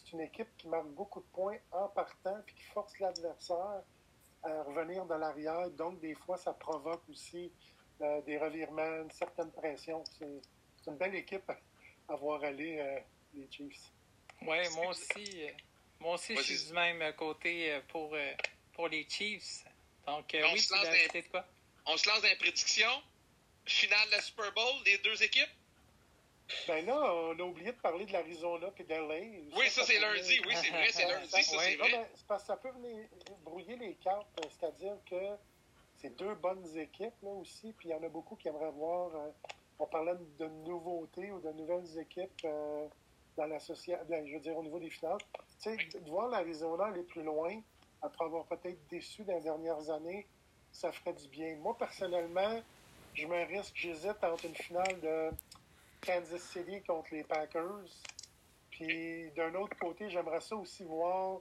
[0.04, 3.84] c'est une équipe qui marque beaucoup de points en partant puis qui force l'adversaire
[4.44, 5.70] à revenir dans l'arrière.
[5.72, 7.52] Donc, des fois, ça provoque aussi
[8.02, 10.04] euh, des revirements, une certaine pression.
[10.18, 10.42] C'est
[10.88, 11.52] une belle équipe
[12.10, 13.00] à voir aller, euh,
[13.36, 13.92] les Chiefs.
[14.42, 15.52] Oui, moi aussi, euh,
[16.00, 18.16] moi aussi je suis du même côté pour,
[18.74, 19.64] pour les Chiefs.
[20.08, 21.46] Donc, oui, tu de quoi?
[21.86, 23.04] On se lance dans les prédictions.
[23.66, 25.50] Finale de Super Bowl, les deux équipes?
[26.68, 29.58] Ben là, on a oublié de parler de l'Arizona et de LA.
[29.58, 30.39] Oui, ça, c'est lundi.
[30.45, 31.78] Oui, c'est vrai, c'est lundi, ça, c'est vrai.
[31.91, 33.08] Ben, parce que ça peut venir
[33.43, 34.28] brouiller les cartes,
[34.60, 35.36] c'est-à-dire que
[35.97, 39.16] c'est deux bonnes équipes là aussi, puis il y en a beaucoup qui aimeraient voir.
[39.16, 39.30] Euh,
[39.80, 42.88] on parlait de nouveautés ou de nouvelles équipes euh,
[43.38, 45.18] dans l'association, ben, je veux dire au niveau des finales.
[45.62, 47.60] Tu sais, de voir l'Arizona aller plus loin,
[48.02, 50.28] après avoir peut-être déçu dans les dernières années,
[50.72, 51.56] ça ferait du bien.
[51.58, 52.62] Moi, personnellement,
[53.14, 55.30] je me risque, j'hésite entre une finale de
[56.02, 57.89] Kansas City contre les Packers.
[58.72, 61.39] Puis d'un autre côté, j'aimerais ça aussi voir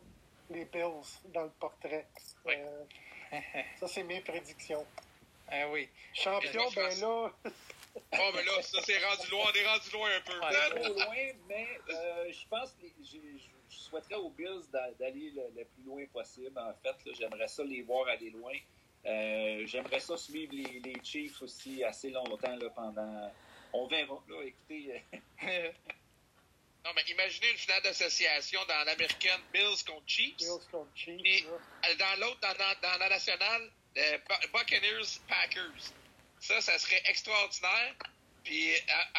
[0.50, 2.06] les Bills dans le portrait.
[2.46, 2.84] Euh,
[3.78, 4.86] ça, c'est mes prédictions.
[5.48, 5.88] Ah oui.
[6.12, 7.32] Champion, ben là.
[7.44, 9.44] oh, mais là, ça, c'est rendu loin.
[9.48, 10.80] On est rendu loin un peu.
[10.80, 13.18] Trop loin, mais euh, je pense que je,
[13.68, 16.58] souhaiterais aux Bills d'aller le, plus loin possible.
[16.58, 18.52] En fait, j'aimerais ça les voir aller loin.
[19.06, 23.32] Euh, j'aimerais ça suivre les, les, Chiefs aussi assez longtemps là, pendant
[23.72, 24.22] on verra.
[24.28, 25.02] Là, écoutez.
[25.44, 25.72] Euh,
[26.84, 30.36] non, mais imaginez une finale d'association dans l'American Bills contre Chiefs.
[30.36, 31.20] Bills contre Chiefs.
[31.24, 33.70] Et dans l'autre, dans, dans, la nationale,
[34.52, 35.92] Buccaneers Packers.
[36.40, 37.94] Ça, ça serait extraordinaire.
[38.44, 38.72] Puis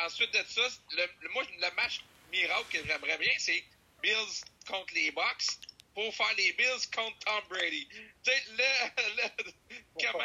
[0.03, 3.63] ensuite de ça, le, moi, le match miracle que j'aimerais bien, c'est
[4.01, 5.59] Bills contre les Bucks
[5.93, 7.87] pour faire les Bills contre Tom Brady.
[8.23, 9.45] Tu sais, le,
[10.01, 10.23] comment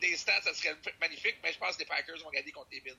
[0.00, 2.80] les stats, ça serait magnifique, mais je pense que les Packers vont gagner contre les
[2.80, 2.94] Bills.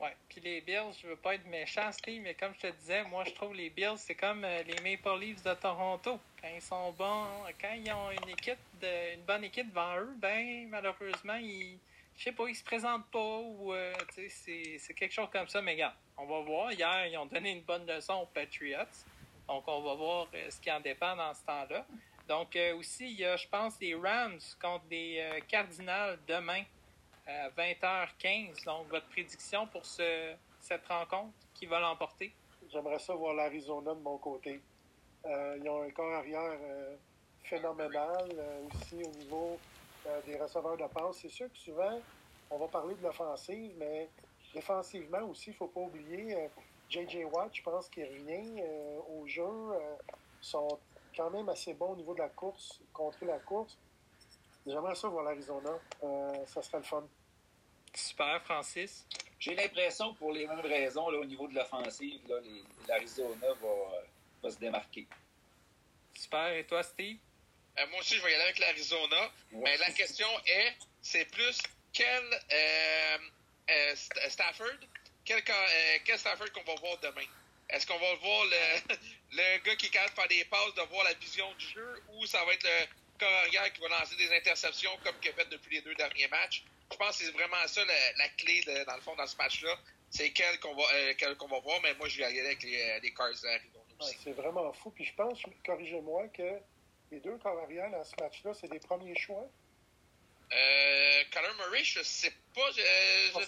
[0.00, 3.24] Ouais, puis les Bills, je veux pas être méchant, mais comme je te disais, moi
[3.24, 6.18] je trouve les Bills, c'est comme euh, les Maple Leafs de Toronto.
[6.40, 7.26] Quand ils sont bons,
[7.60, 11.78] quand ils ont une équipe, de, une bonne équipe devant eux, ben malheureusement, ils,
[12.16, 13.92] je sais pas, ils se présentent pas ou euh,
[14.28, 15.60] c'est, c'est quelque chose comme ça.
[15.60, 16.72] Mais regarde, on va voir.
[16.72, 18.78] Hier, ils ont donné une bonne leçon aux Patriots.
[19.48, 21.84] Donc, on va voir euh, ce qui en dépend dans ce temps-là.
[22.28, 26.62] Donc, euh, aussi, il y a, je pense, les Rams contre les Cardinals demain
[27.26, 28.64] à 20h15.
[28.64, 32.32] Donc, votre prédiction pour ce, cette rencontre, qui va l'emporter?
[32.72, 34.60] J'aimerais ça voir l'Arizona de mon côté.
[35.24, 36.58] ils ont un corps arrière
[37.44, 38.28] phénoménal
[38.66, 39.58] aussi au niveau
[40.26, 41.18] des receveurs de passe.
[41.22, 42.00] C'est sûr que souvent,
[42.50, 44.08] on va parler de l'offensive, mais
[44.52, 46.48] défensivement aussi, il ne faut pas oublier
[46.88, 47.24] J.J.
[47.24, 49.42] Watt, je pense qu'il revient euh, au jeu.
[49.42, 49.96] Euh,
[50.40, 50.78] sont
[51.16, 53.76] quand même assez bons au niveau de la course, contre la course.
[54.66, 55.70] J'aimerais ça voir l'Arizona.
[56.02, 57.06] Euh, ça serait le fun.
[57.92, 59.06] Super, Francis.
[59.38, 62.20] J'ai l'impression que pour les mêmes raisons, là, au niveau de l'offensive,
[62.88, 64.02] l'Arizona va,
[64.42, 65.06] va, se démarquer.
[66.14, 66.54] Super.
[66.54, 67.18] Et toi, Steve?
[67.90, 69.30] moi aussi, je vais y aller avec l'Arizona.
[69.52, 71.60] Mais la question est, c'est plus
[71.92, 72.24] quel
[74.28, 74.78] Stafford?
[75.24, 77.26] Quel, euh, quel Stafford qu'on va voir demain?
[77.70, 78.94] Est-ce qu'on va voir le,
[79.32, 82.02] le gars qui est capable de faire des passes, de voir la vision du jeu,
[82.12, 82.86] ou ça va être le
[83.24, 86.64] corps qui va lancer des interceptions comme qu'il a fait depuis les deux derniers matchs?
[86.92, 89.76] Je pense que c'est vraiment ça la, clé, de, dans le fond, dans ce match-là.
[90.10, 92.62] C'est quel qu'on va, euh, qu'on va voir, mais moi, je vais y aller avec
[92.62, 93.32] les, euh, les Cars
[94.00, 94.90] c'est vraiment fou.
[94.90, 96.58] Puis je pense, corrigez-moi, que
[97.10, 99.48] les deux corps arrière dans ce match-là, c'est des premiers choix?
[100.52, 102.70] Euh, Connor Murray, je sais pas.
[102.72, 103.40] Je,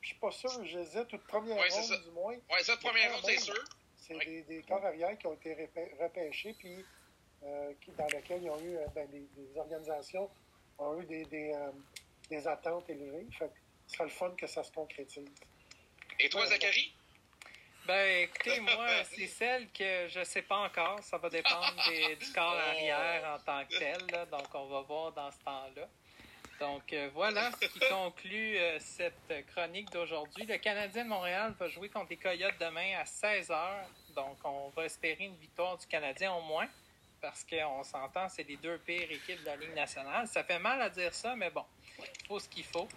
[0.00, 2.34] je suis pas sûr, j'hésite, toute première ronde du moins.
[2.34, 3.64] Oui, ça, première ronde, c'est sûr.
[3.96, 5.54] C'est des, des, corps arrière qui ont été
[6.00, 6.84] repêchés, puis
[7.42, 10.28] euh, qui, dans lesquels ils ont eu, euh, ben, des, organisations
[10.78, 11.70] ont eu des, des, euh,
[12.28, 13.26] des attentes élevées.
[13.38, 13.50] Fait
[13.86, 15.28] ce sera le fun que ça se concrétise.
[16.20, 16.94] Et toi, Zachary?
[17.86, 21.02] Ben, écoutez, moi, c'est celle que je sais pas encore.
[21.02, 21.74] Ça va dépendre
[22.20, 24.28] du corps arrière en tant que tel.
[24.30, 25.88] donc, on va voir dans ce temps-là.
[26.60, 30.44] Donc euh, voilà ce qui conclut euh, cette chronique d'aujourd'hui.
[30.44, 33.86] Le Canadien de Montréal va jouer contre les Coyotes demain à 16h.
[34.14, 36.68] Donc on va espérer une victoire du Canadien au moins.
[37.20, 40.26] Parce qu'on s'entend, c'est les deux pires équipes de la Ligue nationale.
[40.26, 41.64] Ça fait mal à dire ça, mais bon,
[41.98, 42.88] il faut ce qu'il faut.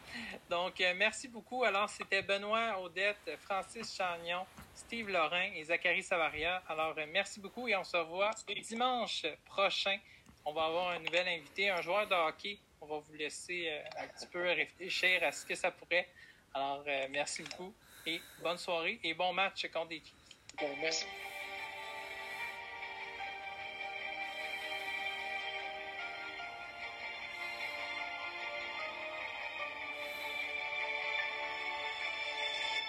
[0.50, 1.64] Donc, euh, merci beaucoup.
[1.64, 6.64] Alors, c'était Benoît Odette, Francis Chagnon, Steve Lorrain et Zachary Savaria.
[6.70, 9.98] Alors, merci beaucoup et on se revoit dimanche prochain.
[10.46, 14.04] On va avoir un nouvel invité, un joueur de hockey on va vous laisser euh,
[14.04, 16.08] un petit peu réfléchir à ce que ça pourrait.
[16.54, 17.74] Alors, euh, merci beaucoup
[18.06, 20.04] et bonne soirée et bon match contre les.